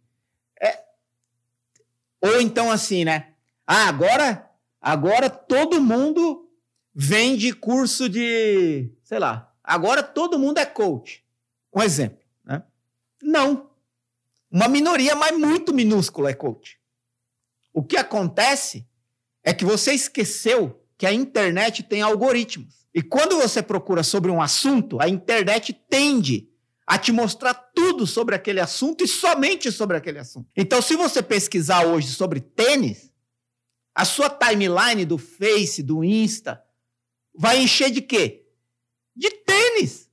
Ou 2.21 2.41
então 2.41 2.71
assim, 2.71 3.05
né? 3.05 3.35
Ah, 3.67 3.89
agora, 3.89 4.51
agora 4.81 5.31
todo 5.31 5.81
mundo 5.81 6.49
vende 6.95 7.53
curso 7.53 8.09
de, 8.09 8.91
sei 9.05 9.19
lá, 9.19 9.55
agora 9.63 10.03
todo 10.03 10.39
mundo 10.39 10.59
é 10.59 10.67
coach. 10.67 11.25
Um 11.75 11.83
exemplo, 11.83 12.25
né? 12.45 12.63
Não. 13.23 13.71
Uma 14.51 14.69
minoria, 14.69 15.15
mas 15.15 15.37
muito 15.37 15.75
minúscula 15.75 16.31
é 16.31 16.35
coach. 16.35 16.79
O 17.73 17.83
que 17.83 17.97
acontece 17.97 18.87
é 19.45 19.55
que 19.55 19.65
você 19.65 19.93
esqueceu 19.93 20.83
que 20.97 21.07
a 21.07 21.13
internet 21.13 21.83
tem 21.85 22.03
algoritmos. 22.03 22.87
E 22.93 23.03
quando 23.03 23.37
você 23.37 23.63
procura 23.63 24.03
sobre 24.03 24.31
um 24.31 24.43
assunto, 24.43 25.01
a 25.01 25.09
internet 25.09 25.73
tende 25.89 26.49
a 26.89 26.97
te 26.97 27.13
mostrar 27.13 27.53
tudo 27.53 28.07
sobre 28.07 28.35
aquele 28.35 28.61
assunto 28.61 29.05
e 29.05 29.07
somente 29.07 29.71
sobre 29.71 29.99
aquele 29.99 30.19
assunto. 30.19 30.49
Então, 30.57 30.81
se 30.81 30.97
você 30.97 31.23
pesquisar 31.23 31.85
hoje 31.85 32.09
sobre 32.09 32.41
tênis, 32.41 33.13
a 33.95 34.07
sua 34.07 34.31
timeline 34.31 35.05
do 35.05 35.19
Face, 35.19 35.83
do 35.83 36.03
Insta, 36.03 36.65
vai 37.35 37.59
encher 37.59 37.91
de 37.91 38.01
quê? 38.01 38.47
De 39.15 39.29
tênis. 39.31 40.09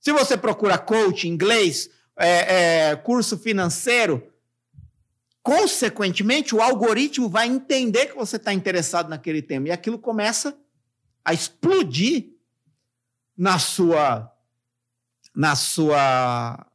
Se 0.00 0.10
você 0.10 0.36
procura 0.36 0.76
coach, 0.76 1.28
inglês, 1.28 1.88
é, 2.16 2.88
é, 2.88 2.96
curso 2.96 3.38
financeiro, 3.38 4.26
consequentemente, 5.40 6.52
o 6.52 6.60
algoritmo 6.60 7.28
vai 7.28 7.46
entender 7.46 8.06
que 8.06 8.16
você 8.16 8.38
está 8.38 8.52
interessado 8.52 9.08
naquele 9.08 9.40
tema. 9.40 9.68
E 9.68 9.70
aquilo 9.70 10.00
começa 10.00 10.58
a 11.24 11.32
explodir 11.32 12.32
na 13.36 13.60
sua, 13.60 14.31
na 15.34 15.56
sua, 15.56 16.66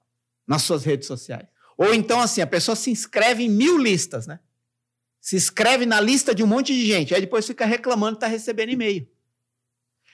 nas 0.48 0.64
suas 0.64 0.84
redes 0.84 1.08
sociais. 1.08 1.48
Ou 1.78 1.94
então, 1.94 2.20
assim, 2.20 2.42
a 2.42 2.48
pessoa 2.48 2.76
se 2.76 2.90
inscreve 2.90 3.44
em 3.44 3.50
mil 3.50 3.78
listas, 3.78 4.26
né? 4.26 4.40
Se 5.22 5.36
inscreve 5.36 5.86
na 5.86 6.00
lista 6.00 6.34
de 6.34 6.44
um 6.44 6.48
monte 6.48 6.74
de 6.74 6.86
gente, 6.86 7.14
aí 7.14 7.22
depois 7.22 7.46
fica 7.46 7.66
reclamando 7.66 8.18
que 8.18 8.26
está 8.26 8.28
recebendo 8.28 8.72
e-mail. 8.72 9.08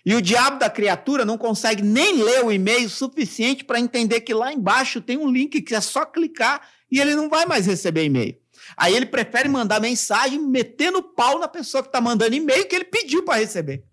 E 0.06 0.14
o 0.16 0.22
diabo 0.22 0.60
da 0.60 0.70
criatura 0.70 1.24
não 1.24 1.38
consegue 1.38 1.82
nem 1.82 2.22
ler 2.22 2.44
o 2.44 2.52
e-mail 2.52 2.90
suficiente 2.90 3.64
para 3.64 3.80
entender 3.80 4.22
que 4.22 4.34
lá 4.34 4.52
embaixo 4.52 5.00
tem 5.00 5.18
um 5.18 5.32
link 5.32 5.62
que 5.62 5.74
é 5.74 5.80
só 5.80 6.06
clicar 6.06 6.68
e 6.92 7.00
ele 7.00 7.16
não 7.16 7.30
vai 7.30 7.46
mais 7.46 7.66
receber 7.66 8.04
e-mail. 8.04 8.38
Aí 8.76 8.96
ele 8.96 9.06
prefere 9.06 9.48
mandar 9.48 9.80
mensagem 9.80 10.40
metendo 10.40 11.02
pau 11.02 11.40
na 11.40 11.48
pessoa 11.48 11.82
que 11.82 11.90
está 11.90 12.02
mandando 12.02 12.36
e-mail 12.36 12.68
que 12.68 12.76
ele 12.76 12.86
pediu 12.86 13.24
para 13.24 13.40
receber. 13.40 13.86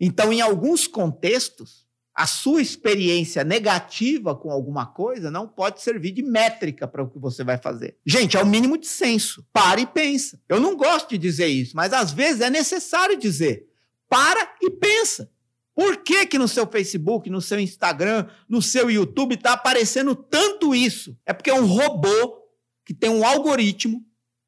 Então, 0.00 0.32
em 0.32 0.40
alguns 0.40 0.86
contextos, 0.86 1.83
a 2.14 2.26
sua 2.26 2.62
experiência 2.62 3.42
negativa 3.42 4.36
com 4.36 4.50
alguma 4.50 4.86
coisa 4.86 5.30
não 5.30 5.48
pode 5.48 5.82
servir 5.82 6.12
de 6.12 6.22
métrica 6.22 6.86
para 6.86 7.02
o 7.02 7.10
que 7.10 7.18
você 7.18 7.42
vai 7.42 7.58
fazer. 7.58 7.96
Gente, 8.06 8.36
é 8.36 8.42
o 8.42 8.46
mínimo 8.46 8.78
de 8.78 8.86
senso. 8.86 9.44
Para 9.52 9.80
e 9.80 9.86
pensa. 9.86 10.40
Eu 10.48 10.60
não 10.60 10.76
gosto 10.76 11.10
de 11.10 11.18
dizer 11.18 11.48
isso, 11.48 11.74
mas 11.74 11.92
às 11.92 12.12
vezes 12.12 12.40
é 12.40 12.48
necessário 12.48 13.18
dizer. 13.18 13.66
Para 14.08 14.48
e 14.62 14.70
pensa. 14.70 15.28
Por 15.74 15.96
que, 15.96 16.24
que 16.26 16.38
no 16.38 16.46
seu 16.46 16.68
Facebook, 16.68 17.28
no 17.28 17.40
seu 17.40 17.58
Instagram, 17.58 18.28
no 18.48 18.62
seu 18.62 18.88
YouTube 18.88 19.34
está 19.34 19.54
aparecendo 19.54 20.14
tanto 20.14 20.72
isso? 20.72 21.18
É 21.26 21.32
porque 21.32 21.50
é 21.50 21.54
um 21.54 21.66
robô 21.66 22.44
que 22.84 22.94
tem 22.94 23.10
um 23.10 23.26
algoritmo 23.26 24.04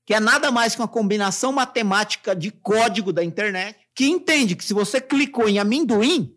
que 0.06 0.14
é 0.14 0.20
nada 0.20 0.52
mais 0.52 0.76
que 0.76 0.80
uma 0.80 0.86
combinação 0.86 1.50
matemática 1.50 2.34
de 2.34 2.52
código 2.52 3.12
da 3.12 3.24
internet, 3.24 3.76
que 3.92 4.06
entende 4.06 4.54
que 4.54 4.64
se 4.64 4.72
você 4.72 5.00
clicou 5.00 5.48
em 5.48 5.58
amendoim, 5.58 6.35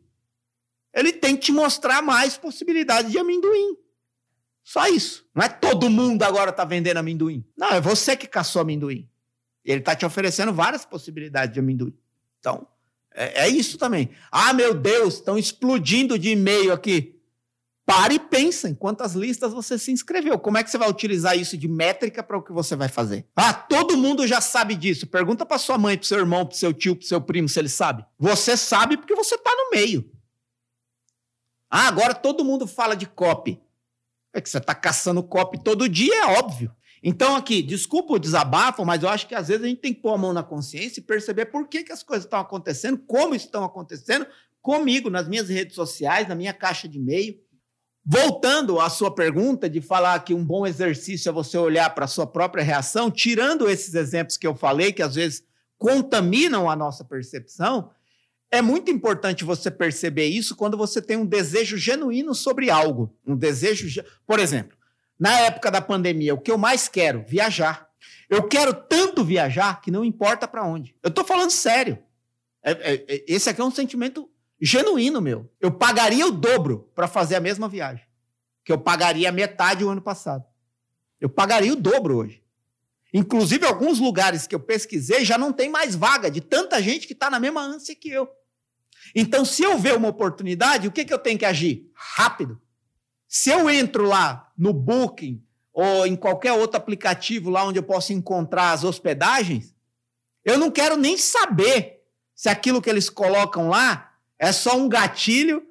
ele 0.93 1.13
tem 1.13 1.35
que 1.35 1.47
te 1.47 1.51
mostrar 1.51 2.01
mais 2.01 2.37
possibilidades 2.37 3.11
de 3.11 3.17
amendoim. 3.17 3.77
Só 4.63 4.87
isso. 4.87 5.25
Não 5.33 5.43
é 5.43 5.49
todo 5.49 5.89
mundo 5.89 6.23
agora 6.23 6.51
está 6.51 6.63
vendendo 6.63 6.97
amendoim. 6.97 7.43
Não, 7.57 7.69
é 7.69 7.81
você 7.81 8.15
que 8.15 8.27
caçou 8.27 8.61
amendoim. 8.61 9.07
Ele 9.63 9.79
está 9.79 9.95
te 9.95 10.05
oferecendo 10.05 10.53
várias 10.53 10.85
possibilidades 10.85 11.53
de 11.53 11.59
amendoim. 11.59 11.93
Então, 12.39 12.67
é, 13.13 13.45
é 13.45 13.49
isso 13.49 13.77
também. 13.77 14.09
Ah, 14.31 14.53
meu 14.53 14.73
Deus, 14.73 15.15
estão 15.15 15.37
explodindo 15.37 16.17
de 16.17 16.29
e-mail 16.29 16.71
aqui. 16.71 17.15
Pare 17.85 18.15
e 18.15 18.19
pensa 18.19 18.69
em 18.69 18.75
quantas 18.75 19.13
listas 19.15 19.51
você 19.51 19.75
se 19.79 19.91
inscreveu. 19.91 20.37
Como 20.37 20.59
é 20.59 20.63
que 20.63 20.69
você 20.69 20.77
vai 20.77 20.87
utilizar 20.87 21.35
isso 21.35 21.57
de 21.57 21.67
métrica 21.67 22.21
para 22.21 22.37
o 22.37 22.43
que 22.43 22.51
você 22.51 22.75
vai 22.75 22.87
fazer? 22.87 23.25
Ah, 23.35 23.51
todo 23.51 23.97
mundo 23.97 24.27
já 24.27 24.39
sabe 24.39 24.75
disso. 24.75 25.07
Pergunta 25.07 25.43
para 25.43 25.57
sua 25.57 25.79
mãe, 25.79 25.97
para 25.97 26.07
seu 26.07 26.19
irmão, 26.19 26.45
para 26.45 26.55
seu 26.55 26.71
tio, 26.71 26.95
para 26.95 27.07
seu 27.07 27.19
primo 27.19 27.49
se 27.49 27.57
ele 27.57 27.69
sabe. 27.69 28.05
Você 28.19 28.55
sabe 28.55 28.95
porque 28.95 29.15
você 29.15 29.33
está 29.33 29.49
no 29.49 29.71
meio. 29.71 30.07
Ah, 31.69 31.87
agora 31.87 32.13
todo 32.13 32.43
mundo 32.43 32.65
fala 32.65 32.95
de 32.95 33.05
copy. 33.05 33.61
É 34.33 34.41
que 34.41 34.49
você 34.49 34.57
está 34.57 34.73
caçando 34.73 35.23
copy 35.23 35.63
todo 35.63 35.89
dia, 35.89 36.13
é 36.23 36.25
óbvio. 36.39 36.73
Então, 37.01 37.35
aqui, 37.35 37.61
desculpa 37.61 38.13
o 38.13 38.19
desabafo, 38.19 38.83
mas 38.85 39.03
eu 39.03 39.09
acho 39.09 39.27
que 39.27 39.35
às 39.35 39.47
vezes 39.47 39.63
a 39.63 39.67
gente 39.67 39.79
tem 39.79 39.93
que 39.93 40.01
pôr 40.01 40.13
a 40.13 40.17
mão 40.17 40.33
na 40.33 40.43
consciência 40.43 40.99
e 40.99 41.03
perceber 41.03 41.45
por 41.45 41.67
que, 41.67 41.83
que 41.83 41.91
as 41.91 42.03
coisas 42.03 42.25
estão 42.25 42.39
acontecendo, 42.39 42.97
como 42.97 43.33
estão 43.33 43.63
acontecendo 43.63 44.27
comigo, 44.61 45.09
nas 45.09 45.27
minhas 45.27 45.47
redes 45.47 45.75
sociais, 45.75 46.27
na 46.27 46.35
minha 46.35 46.53
caixa 46.53 46.87
de 46.87 46.97
e-mail. 46.97 47.39
Voltando 48.05 48.79
à 48.79 48.89
sua 48.89 49.13
pergunta 49.13 49.69
de 49.69 49.81
falar 49.81 50.23
que 50.23 50.33
um 50.33 50.43
bom 50.43 50.65
exercício 50.65 51.29
é 51.29 51.31
você 51.31 51.57
olhar 51.57 51.93
para 51.93 52.05
a 52.05 52.07
sua 52.07 52.27
própria 52.27 52.63
reação, 52.63 53.09
tirando 53.09 53.69
esses 53.69 53.93
exemplos 53.93 54.35
que 54.35 54.47
eu 54.47 54.55
falei, 54.55 54.91
que 54.91 55.01
às 55.01 55.15
vezes 55.15 55.43
contaminam 55.77 56.69
a 56.69 56.75
nossa 56.75 57.05
percepção, 57.05 57.91
é 58.51 58.61
muito 58.61 58.89
importante 58.89 59.43
você 59.43 59.69
perceber 59.69 60.25
isso 60.25 60.55
quando 60.55 60.77
você 60.77 61.01
tem 61.01 61.17
um 61.17 61.25
desejo 61.25 61.77
genuíno 61.77 62.33
sobre 62.33 62.69
algo. 62.69 63.15
Um 63.25 63.35
desejo. 63.35 64.03
Por 64.25 64.39
exemplo, 64.39 64.77
na 65.19 65.39
época 65.41 65.69
da 65.69 65.81
pandemia, 65.81 66.33
o 66.33 66.39
que 66.39 66.51
eu 66.51 66.57
mais 66.57 66.87
quero? 66.87 67.23
Viajar. 67.27 67.87
Eu 68.29 68.47
quero 68.47 68.73
tanto 68.73 69.23
viajar 69.23 69.81
que 69.81 69.91
não 69.91 70.05
importa 70.05 70.47
para 70.47 70.65
onde. 70.65 70.95
Eu 71.03 71.09
estou 71.09 71.23
falando 71.23 71.51
sério. 71.51 71.99
É, 72.63 72.71
é, 72.71 73.05
é, 73.07 73.25
esse 73.27 73.49
aqui 73.49 73.61
é 73.61 73.63
um 73.63 73.71
sentimento 73.71 74.29
genuíno 74.59 75.21
meu. 75.21 75.51
Eu 75.59 75.71
pagaria 75.71 76.25
o 76.25 76.31
dobro 76.31 76.91
para 76.95 77.07
fazer 77.07 77.35
a 77.35 77.39
mesma 77.39 77.67
viagem 77.67 78.09
que 78.63 78.71
eu 78.71 78.77
pagaria 78.77 79.31
metade 79.31 79.83
o 79.83 79.89
ano 79.89 80.01
passado. 80.01 80.45
Eu 81.19 81.27
pagaria 81.27 81.73
o 81.73 81.75
dobro 81.75 82.17
hoje. 82.17 82.43
Inclusive, 83.11 83.65
alguns 83.65 83.99
lugares 83.99 84.45
que 84.45 84.53
eu 84.53 84.59
pesquisei 84.59 85.25
já 85.25 85.39
não 85.39 85.51
tem 85.51 85.69
mais 85.69 85.95
vaga 85.95 86.29
de 86.29 86.39
tanta 86.39 86.79
gente 86.79 87.07
que 87.07 87.13
está 87.13 87.31
na 87.31 87.39
mesma 87.39 87.61
ânsia 87.61 87.95
que 87.95 88.09
eu. 88.09 88.29
Então, 89.15 89.43
se 89.43 89.63
eu 89.63 89.77
ver 89.77 89.95
uma 89.95 90.07
oportunidade, 90.07 90.87
o 90.87 90.91
que, 90.91 91.05
que 91.05 91.13
eu 91.13 91.19
tenho 91.19 91.39
que 91.39 91.45
agir? 91.45 91.89
Rápido. 91.93 92.61
Se 93.27 93.49
eu 93.49 93.69
entro 93.69 94.05
lá 94.05 94.51
no 94.57 94.73
Booking 94.73 95.43
ou 95.71 96.05
em 96.05 96.15
qualquer 96.15 96.53
outro 96.53 96.77
aplicativo 96.77 97.49
lá 97.49 97.63
onde 97.63 97.79
eu 97.79 97.83
posso 97.83 98.11
encontrar 98.11 98.71
as 98.71 98.83
hospedagens, 98.83 99.75
eu 100.43 100.57
não 100.57 100.71
quero 100.71 100.97
nem 100.97 101.17
saber 101.17 102.03
se 102.33 102.49
aquilo 102.49 102.81
que 102.81 102.89
eles 102.89 103.09
colocam 103.09 103.69
lá 103.69 104.13
é 104.37 104.51
só 104.51 104.77
um 104.77 104.87
gatilho, 104.87 105.61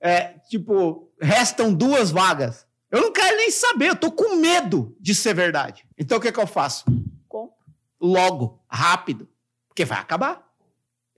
é, 0.00 0.34
tipo, 0.48 1.10
restam 1.20 1.72
duas 1.72 2.10
vagas. 2.10 2.66
Eu 2.90 3.00
não 3.00 3.12
quero 3.12 3.36
nem 3.36 3.50
saber, 3.50 3.88
eu 3.88 3.96
tô 3.96 4.10
com 4.12 4.36
medo 4.36 4.96
de 5.00 5.14
ser 5.14 5.34
verdade. 5.34 5.86
Então 5.96 6.18
o 6.18 6.20
que, 6.20 6.30
que 6.30 6.40
eu 6.40 6.46
faço? 6.46 6.84
Compro. 7.28 7.56
Logo, 8.00 8.62
rápido, 8.68 9.28
porque 9.68 9.84
vai 9.84 9.98
acabar. 9.98 10.49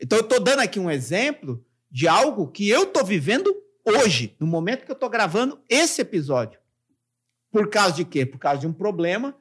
Então 0.03 0.19
eu 0.19 0.25
tô 0.25 0.41
dando 0.41 0.59
aqui 0.59 0.81
um 0.81 0.91
exemplo 0.91 1.65
de 1.89 2.09
algo 2.09 2.51
que 2.51 2.69
eu 2.69 2.87
tô 2.87 3.05
vivendo 3.05 3.55
hoje, 3.85 4.35
no 4.41 4.47
momento 4.47 4.85
que 4.85 4.91
eu 4.91 4.95
estou 4.95 5.09
gravando 5.09 5.63
esse 5.69 6.03
episódio. 6.03 6.59
Por 7.53 7.71
causa 7.71 7.95
de 7.95 8.05
quê? 8.05 8.27
Por 8.27 8.39
causa 8.39 8.61
de 8.61 8.67
um 8.67 8.73
problema 8.73 9.37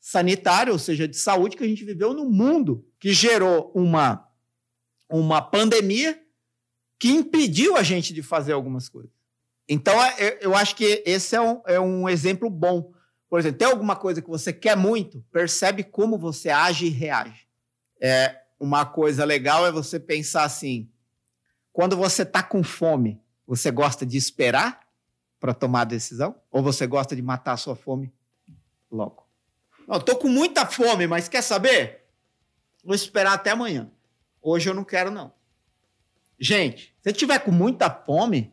sanitário, 0.00 0.72
ou 0.72 0.78
seja, 0.78 1.08
de 1.08 1.16
saúde 1.16 1.56
que 1.56 1.64
a 1.64 1.66
gente 1.66 1.84
viveu 1.84 2.14
no 2.14 2.26
mundo, 2.26 2.86
que 3.00 3.12
gerou 3.12 3.72
uma, 3.74 4.28
uma 5.08 5.42
pandemia 5.42 6.22
que 6.98 7.08
impediu 7.08 7.76
a 7.76 7.82
gente 7.82 8.12
de 8.12 8.22
fazer 8.22 8.52
algumas 8.52 8.88
coisas. 8.88 9.10
Então, 9.68 10.00
é, 10.02 10.38
eu 10.42 10.54
acho 10.54 10.76
que 10.76 11.02
esse 11.06 11.34
é 11.34 11.40
um, 11.40 11.62
é 11.66 11.80
um 11.80 12.08
exemplo 12.08 12.48
bom. 12.50 12.92
Por 13.28 13.40
exemplo, 13.40 13.58
tem 13.58 13.66
alguma 13.66 13.96
coisa 13.96 14.22
que 14.22 14.28
você 14.28 14.52
quer 14.52 14.76
muito, 14.76 15.24
percebe 15.32 15.82
como 15.82 16.18
você 16.18 16.50
age 16.50 16.86
e 16.86 16.90
reage. 16.90 17.48
É, 18.00 18.43
uma 18.58 18.84
coisa 18.86 19.24
legal 19.24 19.66
é 19.66 19.72
você 19.72 19.98
pensar 19.98 20.44
assim: 20.44 20.88
quando 21.72 21.96
você 21.96 22.22
está 22.22 22.42
com 22.42 22.62
fome, 22.62 23.20
você 23.46 23.70
gosta 23.70 24.06
de 24.06 24.16
esperar 24.16 24.80
para 25.38 25.52
tomar 25.52 25.82
a 25.82 25.84
decisão? 25.84 26.34
Ou 26.50 26.62
você 26.62 26.86
gosta 26.86 27.14
de 27.14 27.22
matar 27.22 27.52
a 27.52 27.56
sua 27.56 27.76
fome 27.76 28.12
logo? 28.90 29.26
Não, 29.86 29.96
estou 29.96 30.16
com 30.16 30.28
muita 30.28 30.64
fome, 30.66 31.06
mas 31.06 31.28
quer 31.28 31.42
saber? 31.42 32.04
Vou 32.82 32.94
esperar 32.94 33.34
até 33.34 33.50
amanhã. 33.50 33.90
Hoje 34.40 34.68
eu 34.68 34.74
não 34.74 34.84
quero, 34.84 35.10
não. 35.10 35.32
Gente, 36.38 36.94
se 37.02 37.12
tiver 37.12 37.38
com 37.38 37.50
muita 37.50 37.90
fome, 37.90 38.52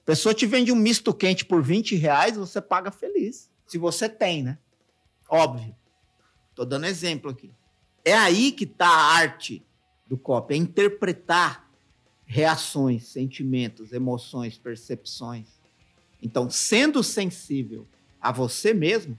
a 0.00 0.04
pessoa 0.04 0.34
te 0.34 0.46
vende 0.46 0.70
um 0.70 0.76
misto 0.76 1.14
quente 1.14 1.44
por 1.44 1.62
20 1.62 1.96
reais, 1.96 2.36
você 2.36 2.60
paga 2.60 2.90
feliz. 2.90 3.50
Se 3.66 3.78
você 3.78 4.08
tem, 4.08 4.42
né? 4.42 4.58
Óbvio. 5.28 5.74
Estou 6.50 6.66
dando 6.66 6.86
exemplo 6.86 7.30
aqui. 7.30 7.52
É 8.04 8.12
aí 8.12 8.52
que 8.52 8.64
está 8.64 8.86
a 8.86 9.14
arte 9.14 9.64
do 10.06 10.18
copo, 10.18 10.52
é 10.52 10.56
interpretar 10.56 11.70
reações, 12.26 13.06
sentimentos, 13.06 13.92
emoções, 13.92 14.58
percepções. 14.58 15.48
Então, 16.22 16.50
sendo 16.50 17.02
sensível 17.02 17.86
a 18.20 18.30
você 18.30 18.74
mesmo, 18.74 19.18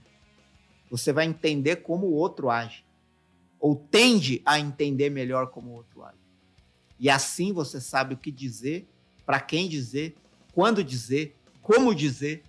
você 0.88 1.12
vai 1.12 1.24
entender 1.24 1.76
como 1.76 2.06
o 2.06 2.14
outro 2.14 2.48
age. 2.48 2.84
Ou 3.58 3.74
tende 3.74 4.40
a 4.44 4.60
entender 4.60 5.10
melhor 5.10 5.48
como 5.48 5.70
o 5.70 5.74
outro 5.74 6.04
age. 6.04 6.18
E 6.98 7.10
assim 7.10 7.52
você 7.52 7.80
sabe 7.80 8.14
o 8.14 8.18
que 8.18 8.30
dizer, 8.30 8.88
para 9.24 9.40
quem 9.40 9.68
dizer, 9.68 10.16
quando 10.52 10.84
dizer, 10.84 11.36
como 11.60 11.94
dizer, 11.94 12.44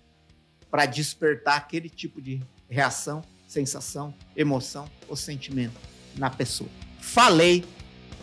para 0.70 0.86
despertar 0.86 1.56
aquele 1.56 1.88
tipo 1.90 2.22
de 2.22 2.40
reação, 2.68 3.22
sensação, 3.48 4.14
emoção 4.36 4.88
ou 5.08 5.16
sentimento 5.16 5.97
na 6.16 6.30
pessoa. 6.30 6.70
Falei 7.00 7.64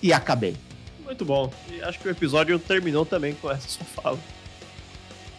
e 0.02 0.14
acabei. 0.14 0.56
Muito 1.04 1.24
bom. 1.24 1.52
E 1.70 1.82
acho 1.82 2.00
que 2.00 2.08
o 2.08 2.12
episódio 2.12 2.58
terminou 2.58 3.06
também 3.06 3.34
com 3.36 3.50
essa 3.50 3.68
sua 3.68 3.86
fala. 3.86 4.20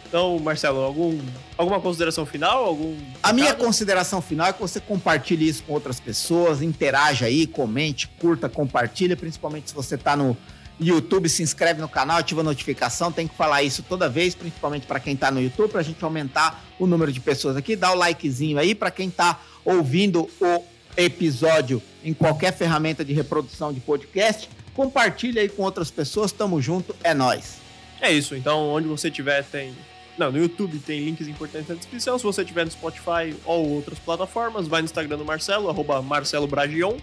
Então, 0.07 0.39
Marcelo, 0.39 0.79
algum, 0.79 1.19
alguma 1.57 1.81
consideração 1.81 2.25
final? 2.25 2.63
Algum 2.63 2.97
a 3.21 3.33
minha 3.33 3.53
consideração 3.53 4.21
final 4.21 4.47
é 4.47 4.53
que 4.53 4.61
você 4.61 4.79
compartilhe 4.79 5.47
isso 5.47 5.63
com 5.63 5.73
outras 5.73 5.99
pessoas, 5.99 6.61
interaja 6.61 7.25
aí, 7.25 7.45
comente, 7.45 8.07
curta, 8.19 8.47
compartilhe, 8.47 9.17
principalmente 9.17 9.69
se 9.69 9.75
você 9.75 9.95
está 9.95 10.15
no 10.15 10.37
YouTube, 10.79 11.27
se 11.27 11.43
inscreve 11.43 11.81
no 11.81 11.89
canal, 11.89 12.17
ativa 12.17 12.39
a 12.39 12.43
notificação. 12.43 13.11
Tem 13.11 13.27
que 13.27 13.35
falar 13.35 13.63
isso 13.63 13.83
toda 13.83 14.07
vez, 14.07 14.33
principalmente 14.33 14.87
para 14.87 14.99
quem 14.99 15.13
está 15.13 15.29
no 15.29 15.41
YouTube, 15.41 15.71
para 15.71 15.81
a 15.81 15.83
gente 15.83 16.01
aumentar 16.01 16.63
o 16.79 16.87
número 16.87 17.11
de 17.11 17.19
pessoas 17.19 17.57
aqui. 17.57 17.75
Dá 17.75 17.91
o 17.91 17.95
likezinho 17.95 18.57
aí 18.57 18.73
para 18.73 18.91
quem 18.91 19.09
está 19.09 19.41
ouvindo 19.65 20.29
o 20.39 20.63
episódio 20.97 21.81
em 22.03 22.13
qualquer 22.13 22.51
ferramenta 22.51 23.05
de 23.05 23.13
reprodução 23.13 23.71
de 23.71 23.79
podcast. 23.79 24.49
Compartilha 24.73 25.41
aí 25.41 25.47
com 25.47 25.63
outras 25.63 25.91
pessoas. 25.91 26.31
Tamo 26.31 26.61
junto, 26.61 26.95
é 27.03 27.13
nós. 27.13 27.59
É 28.01 28.11
isso. 28.11 28.35
Então, 28.35 28.69
onde 28.69 28.87
você 28.87 29.09
tiver, 29.09 29.43
tem. 29.43 29.73
Não, 30.17 30.31
no 30.31 30.39
YouTube 30.39 30.79
tem 30.79 31.05
links 31.05 31.27
importantes 31.27 31.69
na 31.69 31.75
descrição. 31.75 32.17
Se 32.17 32.23
você 32.23 32.43
tiver 32.43 32.65
no 32.65 32.71
Spotify 32.71 33.35
ou 33.45 33.69
outras 33.69 33.99
plataformas, 33.99 34.67
vai 34.67 34.81
no 34.81 34.85
Instagram 34.85 35.17
do 35.17 35.25
Marcelo, 35.25 35.69
arroba 35.69 36.01
Marcelo 36.01 36.47
Bragion, 36.47 36.97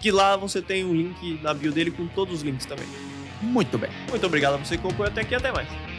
que 0.00 0.12
lá 0.12 0.36
você 0.36 0.62
tem 0.62 0.84
um 0.84 0.94
link 0.94 1.40
na 1.42 1.52
bio 1.52 1.72
dele 1.72 1.90
com 1.90 2.06
todos 2.06 2.36
os 2.36 2.42
links 2.42 2.64
também. 2.64 2.86
Muito 3.42 3.76
bem. 3.76 3.90
Muito 4.08 4.24
obrigado 4.24 4.54
a 4.54 4.56
você 4.58 4.76
que 4.76 4.86
acompanhou 4.86 5.10
até 5.10 5.22
aqui 5.22 5.34
até 5.34 5.50
mais. 5.50 5.95